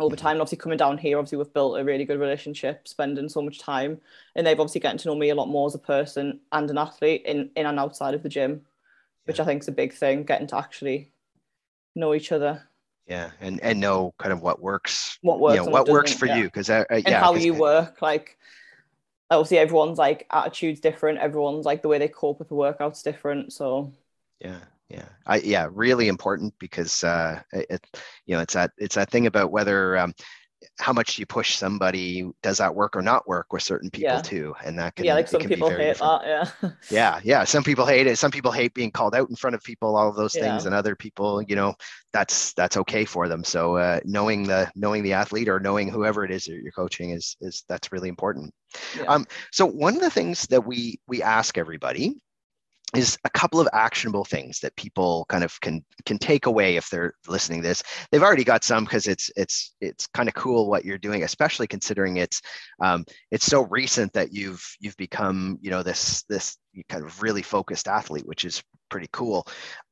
over 0.00 0.16
mm-hmm. 0.16 0.22
time. 0.22 0.32
And 0.32 0.40
obviously, 0.40 0.58
coming 0.58 0.78
down 0.78 0.98
here, 0.98 1.18
obviously, 1.18 1.38
we've 1.38 1.52
built 1.52 1.78
a 1.78 1.84
really 1.84 2.04
good 2.04 2.20
relationship, 2.20 2.88
spending 2.88 3.28
so 3.28 3.42
much 3.42 3.58
time, 3.58 4.00
and 4.34 4.46
they've 4.46 4.58
obviously 4.58 4.80
getting 4.80 4.98
to 4.98 5.08
know 5.08 5.14
me 5.14 5.30
a 5.30 5.34
lot 5.34 5.48
more 5.48 5.66
as 5.66 5.74
a 5.74 5.78
person 5.78 6.40
and 6.52 6.70
an 6.70 6.78
athlete 6.78 7.22
in 7.26 7.50
in 7.56 7.66
and 7.66 7.78
outside 7.78 8.14
of 8.14 8.22
the 8.22 8.28
gym, 8.28 8.62
which 9.28 9.38
I 9.38 9.44
think 9.44 9.62
is 9.62 9.68
a 9.68 9.72
big 9.72 9.92
thing. 9.92 10.24
Getting 10.24 10.48
to 10.48 10.56
actually 10.56 11.12
know 11.94 12.14
each 12.14 12.32
other. 12.32 12.68
Yeah, 13.06 13.30
and 13.40 13.60
and 13.60 13.78
know 13.78 14.14
kind 14.18 14.32
of 14.32 14.42
what 14.42 14.60
works. 14.60 15.18
What 15.22 15.38
works. 15.38 15.56
You 15.56 15.64
know, 15.64 15.70
what 15.70 15.88
works 15.88 16.12
for 16.12 16.26
yeah. 16.26 16.38
you 16.38 16.44
because 16.44 16.68
uh, 16.70 16.84
uh, 16.90 16.94
and 16.94 17.04
yeah, 17.06 17.20
how 17.20 17.34
you 17.34 17.54
work 17.54 18.02
like. 18.02 18.36
Obviously, 19.30 19.58
everyone's 19.58 19.98
like 19.98 20.26
attitude's 20.30 20.80
different. 20.80 21.18
Everyone's 21.18 21.66
like 21.66 21.82
the 21.82 21.88
way 21.88 21.98
they 21.98 22.08
cope 22.08 22.38
with 22.38 22.48
the 22.48 22.54
workouts 22.54 23.02
different. 23.02 23.52
So 23.52 23.92
yeah, 24.40 24.60
yeah 24.88 25.04
i 25.26 25.36
yeah 25.38 25.68
really 25.72 26.08
important 26.08 26.54
because 26.58 27.04
uh 27.04 27.40
it 27.52 27.84
you 28.26 28.34
know 28.34 28.40
it's 28.40 28.54
that 28.54 28.70
it's 28.78 28.94
that 28.94 29.10
thing 29.10 29.26
about 29.26 29.50
whether 29.50 29.98
um 29.98 30.14
how 30.78 30.92
much 30.92 31.18
you 31.18 31.26
push 31.26 31.56
somebody 31.56 32.28
does 32.42 32.58
that 32.58 32.74
work 32.74 32.96
or 32.96 33.02
not 33.02 33.28
work 33.28 33.52
with 33.52 33.62
certain 33.62 33.90
people 33.90 34.14
yeah. 34.14 34.20
too 34.20 34.54
and 34.64 34.78
that 34.78 34.94
can 34.94 35.04
yeah 35.04 35.14
like 35.14 35.28
some 35.28 35.40
people 35.40 35.68
hate 35.68 35.78
different. 35.78 36.22
that 36.22 36.50
yeah 36.62 36.70
yeah 36.90 37.20
yeah 37.22 37.44
some 37.44 37.62
people 37.62 37.86
hate 37.86 38.06
it 38.06 38.16
some 38.16 38.30
people 38.30 38.50
hate 38.50 38.74
being 38.74 38.90
called 38.90 39.14
out 39.14 39.28
in 39.28 39.36
front 39.36 39.54
of 39.54 39.62
people 39.62 39.96
all 39.96 40.08
of 40.08 40.16
those 40.16 40.34
yeah. 40.34 40.42
things 40.42 40.66
and 40.66 40.74
other 40.74 40.96
people 40.96 41.42
you 41.42 41.54
know 41.54 41.74
that's 42.12 42.52
that's 42.54 42.76
okay 42.76 43.04
for 43.04 43.28
them 43.28 43.44
so 43.44 43.76
uh, 43.76 44.00
knowing 44.04 44.42
the 44.44 44.70
knowing 44.74 45.02
the 45.02 45.12
athlete 45.12 45.48
or 45.48 45.60
knowing 45.60 45.88
whoever 45.88 46.24
it 46.24 46.30
is 46.30 46.44
that 46.44 46.54
you're 46.54 46.72
coaching 46.72 47.10
is 47.10 47.36
is 47.40 47.64
that's 47.68 47.92
really 47.92 48.08
important 48.08 48.52
yeah. 48.96 49.04
um 49.04 49.26
so 49.52 49.64
one 49.64 49.94
of 49.94 50.00
the 50.00 50.10
things 50.10 50.46
that 50.48 50.64
we 50.64 50.98
we 51.06 51.22
ask 51.22 51.56
everybody 51.56 52.16
is 52.96 53.18
a 53.24 53.30
couple 53.30 53.60
of 53.60 53.68
actionable 53.72 54.24
things 54.24 54.60
that 54.60 54.74
people 54.76 55.26
kind 55.28 55.44
of 55.44 55.60
can 55.60 55.84
can 56.06 56.16
take 56.16 56.46
away 56.46 56.76
if 56.76 56.88
they're 56.88 57.12
listening 57.26 57.60
this. 57.60 57.82
They've 58.10 58.22
already 58.22 58.44
got 58.44 58.64
some 58.64 58.84
because 58.84 59.06
it's 59.06 59.30
it's 59.36 59.74
it's 59.80 60.06
kind 60.08 60.28
of 60.28 60.34
cool 60.34 60.70
what 60.70 60.84
you're 60.84 60.96
doing 60.96 61.22
especially 61.22 61.66
considering 61.66 62.16
it's 62.16 62.40
um, 62.80 63.04
it's 63.30 63.44
so 63.44 63.66
recent 63.66 64.12
that 64.14 64.32
you've 64.32 64.64
you've 64.80 64.96
become 64.96 65.58
you 65.60 65.70
know 65.70 65.82
this 65.82 66.22
this 66.30 66.56
kind 66.88 67.04
of 67.04 67.20
really 67.22 67.42
focused 67.42 67.88
athlete 67.88 68.26
which 68.26 68.44
is 68.44 68.62
pretty 68.88 69.08
cool. 69.12 69.46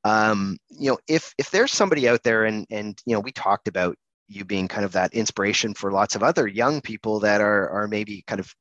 Um, 0.05 0.57
you 0.71 0.91
know 0.91 0.99
if 1.07 1.35
if 1.37 1.51
there's 1.51 1.73
somebody 1.73 2.09
out 2.09 2.23
there 2.23 2.47
and 2.47 2.67
and 2.71 2.99
you 3.05 3.15
know 3.15 3.21
we 3.21 3.33
talked 3.33 3.69
about 3.69 3.97
you 4.29 4.45
being 4.45 4.69
kind 4.69 4.85
of 4.85 4.93
that 4.93 5.13
inspiration 5.15 5.75
for 5.75 5.93
lots 5.93 6.17
of 6.17 6.23
other 6.23 6.47
young 6.47 6.81
people 6.81 7.21
that 7.21 7.41
are 7.41 7.69
are 7.71 7.89
maybe 7.89 8.25
kind 8.27 8.41
of 8.41 8.53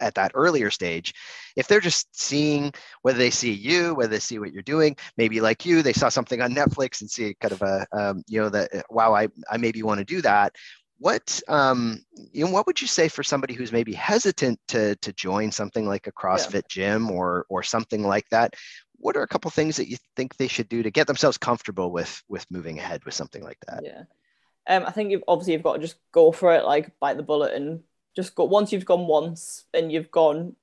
at 0.00 0.14
that 0.14 0.32
earlier 0.34 0.70
stage 0.70 1.14
if 1.56 1.68
they're 1.68 1.80
just 1.80 2.08
seeing 2.18 2.72
whether 3.02 3.18
they 3.18 3.30
see 3.30 3.52
you 3.52 3.94
whether 3.94 4.10
they 4.10 4.18
see 4.18 4.38
what 4.38 4.52
you're 4.52 4.62
doing 4.62 4.96
maybe 5.16 5.40
like 5.40 5.64
you 5.64 5.82
they 5.82 5.92
saw 5.92 6.08
something 6.08 6.40
on 6.40 6.54
netflix 6.54 7.00
and 7.00 7.10
see 7.10 7.34
kind 7.40 7.52
of 7.52 7.62
a 7.62 7.86
um, 7.92 8.22
you 8.26 8.40
know 8.40 8.48
that 8.48 8.70
wow 8.90 9.14
i 9.14 9.28
i 9.50 9.56
maybe 9.56 9.82
want 9.82 9.98
to 9.98 10.04
do 10.04 10.22
that. 10.22 10.54
What 11.00 11.40
um 11.46 12.00
you 12.32 12.44
know 12.44 12.50
what 12.50 12.66
would 12.66 12.80
you 12.80 12.88
say 12.88 13.08
for 13.08 13.22
somebody 13.22 13.54
who's 13.54 13.70
maybe 13.70 13.92
hesitant 13.92 14.58
to 14.68 14.96
to 14.96 15.12
join 15.12 15.52
something 15.52 15.86
like 15.86 16.08
a 16.08 16.12
crossfit 16.12 16.64
yeah. 16.74 16.94
gym 16.96 17.10
or 17.10 17.46
or 17.48 17.62
something 17.62 18.02
like 18.02 18.28
that? 18.30 18.54
What 18.96 19.16
are 19.16 19.22
a 19.22 19.28
couple 19.28 19.50
things 19.52 19.76
that 19.76 19.88
you 19.88 19.96
think 20.16 20.36
they 20.36 20.48
should 20.48 20.68
do 20.68 20.82
to 20.82 20.90
get 20.90 21.06
themselves 21.06 21.38
comfortable 21.38 21.92
with 21.92 22.20
with 22.28 22.44
moving 22.50 22.78
ahead 22.78 23.04
with 23.04 23.14
something 23.14 23.44
like 23.44 23.58
that? 23.68 23.84
Yeah. 23.84 24.02
Um, 24.66 24.84
I 24.86 24.90
think 24.90 25.12
you've 25.12 25.22
obviously 25.28 25.52
you've 25.52 25.62
got 25.62 25.74
to 25.74 25.80
just 25.80 25.96
go 26.12 26.32
for 26.32 26.52
it, 26.54 26.64
like 26.64 26.90
bite 26.98 27.16
the 27.16 27.22
bullet 27.22 27.54
and 27.54 27.84
just 28.18 28.34
go 28.34 28.44
once 28.44 28.72
you've 28.72 28.84
gone 28.84 29.06
once 29.06 29.64
and 29.72 29.92
you've 29.92 30.10
gone, 30.10 30.56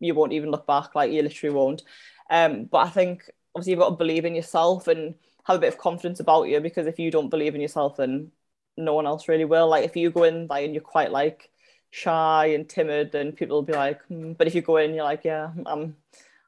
you 0.00 0.14
won't 0.14 0.32
even 0.32 0.50
look 0.50 0.66
back. 0.66 0.96
Like 0.96 1.12
you 1.12 1.22
literally 1.22 1.54
won't. 1.54 1.82
Um, 2.28 2.64
but 2.64 2.78
I 2.78 2.90
think 2.90 3.30
obviously 3.54 3.70
you've 3.70 3.78
got 3.78 3.90
to 3.90 3.96
believe 3.96 4.24
in 4.24 4.34
yourself 4.34 4.88
and 4.88 5.14
have 5.44 5.56
a 5.56 5.60
bit 5.60 5.72
of 5.72 5.78
confidence 5.78 6.18
about 6.18 6.48
you 6.48 6.58
because 6.58 6.88
if 6.88 6.98
you 6.98 7.12
don't 7.12 7.28
believe 7.28 7.54
in 7.54 7.60
yourself, 7.60 7.98
then 7.98 8.32
no 8.76 8.94
one 8.94 9.06
else 9.06 9.28
really 9.28 9.44
will. 9.44 9.68
Like 9.68 9.84
if 9.84 9.94
you 9.94 10.10
go 10.10 10.24
in 10.24 10.48
like 10.48 10.64
and 10.64 10.74
you're 10.74 10.82
quite 10.82 11.12
like 11.12 11.50
shy 11.92 12.46
and 12.46 12.68
timid, 12.68 13.12
then 13.12 13.30
people 13.30 13.58
will 13.58 13.62
be 13.62 13.74
like, 13.74 14.02
hmm. 14.06 14.32
but 14.32 14.48
if 14.48 14.54
you 14.56 14.60
go 14.62 14.78
in, 14.78 14.92
you're 14.92 15.04
like, 15.04 15.22
yeah, 15.22 15.52
I'm, 15.64 15.94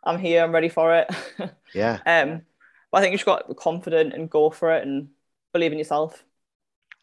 I'm 0.02 0.18
here, 0.18 0.42
I'm 0.42 0.52
ready 0.52 0.68
for 0.68 0.96
it. 0.96 1.14
Yeah. 1.74 1.98
um, 2.06 2.42
but 2.92 2.98
I 2.98 3.00
think 3.00 3.12
you 3.12 3.18
just 3.18 3.26
got 3.26 3.48
to 3.48 3.48
be 3.48 3.54
confident 3.54 4.14
and 4.14 4.30
go 4.30 4.50
for 4.50 4.72
it 4.74 4.86
and 4.86 5.08
believe 5.52 5.72
in 5.72 5.78
yourself. 5.78 6.24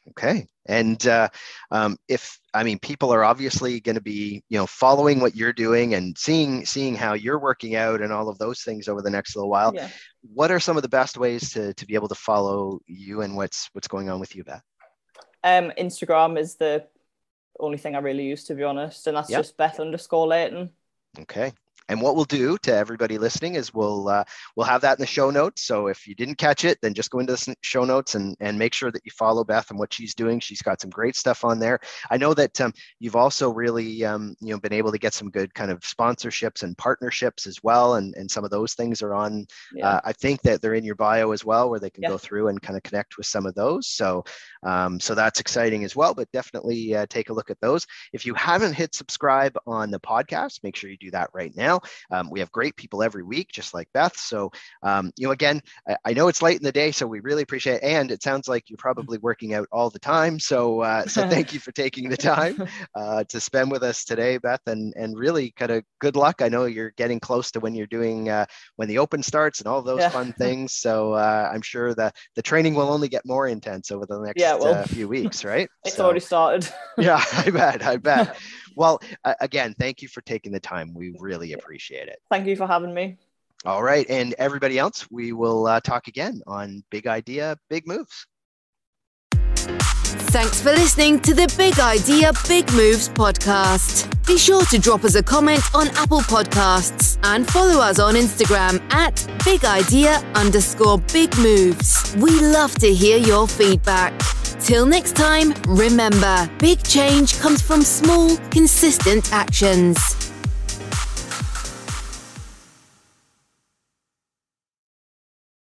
Okay. 0.09 0.47
And 0.65 1.05
uh, 1.07 1.29
um, 1.69 1.97
if 2.07 2.39
I 2.53 2.63
mean, 2.63 2.79
people 2.79 3.13
are 3.13 3.23
obviously 3.23 3.79
going 3.79 3.95
to 3.95 4.01
be, 4.01 4.43
you 4.49 4.57
know, 4.57 4.67
following 4.67 5.19
what 5.19 5.35
you're 5.35 5.53
doing 5.53 5.93
and 5.93 6.17
seeing 6.17 6.65
seeing 6.65 6.95
how 6.95 7.13
you're 7.13 7.39
working 7.39 7.75
out 7.75 8.01
and 8.01 8.11
all 8.11 8.29
of 8.29 8.37
those 8.37 8.61
things 8.61 8.87
over 8.87 9.01
the 9.01 9.09
next 9.09 9.35
little 9.35 9.49
while. 9.49 9.73
Yeah. 9.73 9.89
What 10.33 10.51
are 10.51 10.59
some 10.59 10.77
of 10.77 10.83
the 10.83 10.89
best 10.89 11.17
ways 11.17 11.51
to 11.53 11.73
to 11.73 11.85
be 11.85 11.95
able 11.95 12.09
to 12.09 12.15
follow 12.15 12.79
you 12.87 13.21
and 13.21 13.35
what's 13.35 13.69
what's 13.73 13.87
going 13.87 14.09
on 14.09 14.19
with 14.19 14.35
you, 14.35 14.43
Beth? 14.43 14.63
Um, 15.43 15.71
Instagram 15.77 16.37
is 16.37 16.55
the 16.55 16.85
only 17.59 17.77
thing 17.77 17.95
I 17.95 17.99
really 17.99 18.25
use, 18.25 18.43
to 18.45 18.55
be 18.55 18.63
honest, 18.63 19.07
and 19.07 19.17
that's 19.17 19.29
yep. 19.29 19.39
just 19.39 19.57
Beth 19.57 19.79
underscore 19.79 20.27
Layton. 20.27 20.71
Okay. 21.19 21.51
And 21.91 22.01
what 22.01 22.15
we'll 22.15 22.23
do 22.23 22.57
to 22.59 22.73
everybody 22.73 23.17
listening 23.17 23.55
is 23.55 23.73
we'll 23.73 24.07
uh, 24.07 24.23
we'll 24.55 24.65
have 24.65 24.79
that 24.81 24.97
in 24.97 25.01
the 25.01 25.05
show 25.05 25.29
notes. 25.29 25.63
So 25.63 25.87
if 25.87 26.07
you 26.07 26.15
didn't 26.15 26.37
catch 26.37 26.63
it, 26.63 26.79
then 26.81 26.93
just 26.93 27.11
go 27.11 27.19
into 27.19 27.33
the 27.33 27.55
show 27.59 27.83
notes 27.83 28.15
and 28.15 28.33
and 28.39 28.57
make 28.57 28.73
sure 28.73 28.91
that 28.91 29.01
you 29.03 29.11
follow 29.11 29.43
Beth 29.43 29.69
and 29.71 29.77
what 29.77 29.91
she's 29.91 30.15
doing. 30.15 30.39
She's 30.39 30.61
got 30.61 30.79
some 30.79 30.89
great 30.89 31.17
stuff 31.17 31.43
on 31.43 31.59
there. 31.59 31.81
I 32.09 32.15
know 32.15 32.33
that 32.33 32.61
um, 32.61 32.73
you've 32.99 33.17
also 33.17 33.49
really 33.49 34.05
um, 34.05 34.35
you 34.39 34.53
know 34.53 34.59
been 34.59 34.71
able 34.71 34.93
to 34.93 34.97
get 34.97 35.13
some 35.13 35.29
good 35.29 35.53
kind 35.53 35.69
of 35.69 35.81
sponsorships 35.81 36.63
and 36.63 36.77
partnerships 36.77 37.45
as 37.45 37.61
well, 37.61 37.95
and 37.95 38.15
and 38.15 38.31
some 38.31 38.45
of 38.45 38.51
those 38.51 38.73
things 38.73 39.01
are 39.01 39.13
on. 39.13 39.45
Yeah. 39.73 39.89
Uh, 39.89 40.01
I 40.05 40.13
think 40.13 40.43
that 40.43 40.61
they're 40.61 40.75
in 40.75 40.85
your 40.85 40.95
bio 40.95 41.31
as 41.31 41.43
well, 41.43 41.69
where 41.69 41.81
they 41.81 41.89
can 41.89 42.03
yeah. 42.03 42.09
go 42.09 42.17
through 42.17 42.47
and 42.47 42.61
kind 42.61 42.77
of 42.77 42.83
connect 42.83 43.17
with 43.17 43.25
some 43.25 43.45
of 43.45 43.53
those. 43.53 43.89
So 43.89 44.23
um, 44.63 44.97
so 45.01 45.13
that's 45.13 45.41
exciting 45.41 45.83
as 45.83 45.93
well. 45.93 46.13
But 46.13 46.31
definitely 46.31 46.95
uh, 46.95 47.05
take 47.09 47.29
a 47.29 47.33
look 47.33 47.49
at 47.49 47.59
those. 47.59 47.85
If 48.13 48.25
you 48.25 48.33
haven't 48.33 48.75
hit 48.75 48.95
subscribe 48.95 49.57
on 49.67 49.91
the 49.91 49.99
podcast, 49.99 50.63
make 50.63 50.77
sure 50.77 50.89
you 50.89 50.95
do 50.95 51.11
that 51.11 51.31
right 51.33 51.53
now. 51.53 51.80
Um, 52.11 52.29
we 52.29 52.39
have 52.39 52.51
great 52.51 52.75
people 52.75 53.03
every 53.03 53.23
week, 53.23 53.49
just 53.51 53.73
like 53.73 53.87
Beth. 53.93 54.15
So, 54.17 54.51
um, 54.83 55.11
you 55.17 55.27
know, 55.27 55.31
again, 55.31 55.61
I, 55.87 55.97
I, 56.05 56.13
know 56.13 56.27
it's 56.27 56.41
late 56.41 56.57
in 56.57 56.63
the 56.63 56.71
day, 56.71 56.91
so 56.91 57.07
we 57.07 57.19
really 57.19 57.43
appreciate 57.43 57.75
it. 57.75 57.83
And 57.83 58.11
it 58.11 58.23
sounds 58.23 58.47
like 58.47 58.69
you're 58.69 58.77
probably 58.77 59.17
working 59.19 59.53
out 59.53 59.67
all 59.71 59.89
the 59.89 59.99
time. 59.99 60.39
So, 60.39 60.81
uh, 60.81 61.05
so 61.05 61.27
thank 61.29 61.53
you 61.53 61.59
for 61.59 61.71
taking 61.71 62.09
the 62.09 62.17
time 62.17 62.67
uh, 62.95 63.23
to 63.25 63.39
spend 63.39 63.71
with 63.71 63.83
us 63.83 64.05
today, 64.05 64.37
Beth, 64.37 64.61
and, 64.67 64.93
and 64.95 65.17
really 65.17 65.51
kind 65.51 65.71
of 65.71 65.83
good 65.99 66.15
luck. 66.15 66.41
I 66.41 66.49
know 66.49 66.65
you're 66.65 66.91
getting 66.91 67.19
close 67.19 67.51
to 67.51 67.59
when 67.59 67.75
you're 67.75 67.87
doing, 67.87 68.29
uh, 68.29 68.45
when 68.75 68.87
the 68.87 68.97
open 68.97 69.23
starts 69.23 69.59
and 69.59 69.67
all 69.67 69.81
those 69.81 69.99
yeah. 69.99 70.09
fun 70.09 70.33
things. 70.37 70.73
So 70.73 71.13
uh, 71.13 71.49
I'm 71.53 71.61
sure 71.61 71.93
the, 71.93 72.11
the 72.35 72.41
training 72.41 72.75
will 72.75 72.89
only 72.89 73.07
get 73.07 73.25
more 73.25 73.47
intense 73.47 73.91
over 73.91 74.05
the 74.05 74.19
next 74.19 74.39
yeah, 74.39 74.55
well, 74.55 74.75
uh, 74.75 74.85
few 74.85 75.07
weeks, 75.07 75.43
right? 75.43 75.69
It's 75.83 75.95
so, 75.95 76.05
already 76.05 76.19
started. 76.19 76.69
yeah, 76.97 77.23
I 77.33 77.49
bet. 77.49 77.83
I 77.83 77.97
bet. 77.97 78.37
Well, 78.75 78.99
uh, 79.23 79.33
again, 79.41 79.75
thank 79.79 80.01
you 80.01 80.07
for 80.07 80.21
taking 80.21 80.51
the 80.51 80.59
time. 80.59 80.93
We 80.93 81.15
really 81.19 81.53
appreciate 81.53 82.07
it. 82.07 82.19
Thank 82.29 82.47
you 82.47 82.55
for 82.55 82.67
having 82.67 82.93
me. 82.93 83.17
All 83.65 83.83
right. 83.83 84.09
And 84.09 84.33
everybody 84.37 84.79
else, 84.79 85.07
we 85.11 85.33
will 85.33 85.67
uh, 85.67 85.79
talk 85.81 86.07
again 86.07 86.41
on 86.47 86.83
Big 86.89 87.05
Idea, 87.05 87.57
Big 87.69 87.87
Moves. 87.87 88.25
Thanks 90.31 90.61
for 90.61 90.71
listening 90.71 91.19
to 91.21 91.33
the 91.33 91.53
Big 91.57 91.77
Idea, 91.79 92.31
Big 92.47 92.71
Moves 92.71 93.09
podcast. 93.09 94.07
Be 94.25 94.37
sure 94.37 94.63
to 94.65 94.79
drop 94.79 95.03
us 95.03 95.15
a 95.15 95.23
comment 95.23 95.61
on 95.75 95.89
Apple 95.89 96.21
Podcasts 96.21 97.17
and 97.23 97.45
follow 97.49 97.81
us 97.81 97.99
on 97.99 98.15
Instagram 98.15 98.81
at 98.93 99.27
Big 99.43 99.65
Idea 99.65 100.23
underscore 100.35 100.99
Big 101.11 101.37
Moves. 101.37 102.15
We 102.15 102.31
love 102.39 102.73
to 102.75 102.93
hear 102.93 103.17
your 103.17 103.47
feedback. 103.47 104.13
Till 104.63 104.85
next 104.85 105.15
time, 105.15 105.53
remember 105.67 106.49
big 106.59 106.83
change 106.83 107.39
comes 107.39 107.63
from 107.63 107.81
small, 107.81 108.37
consistent 108.51 109.33
actions. 109.33 110.30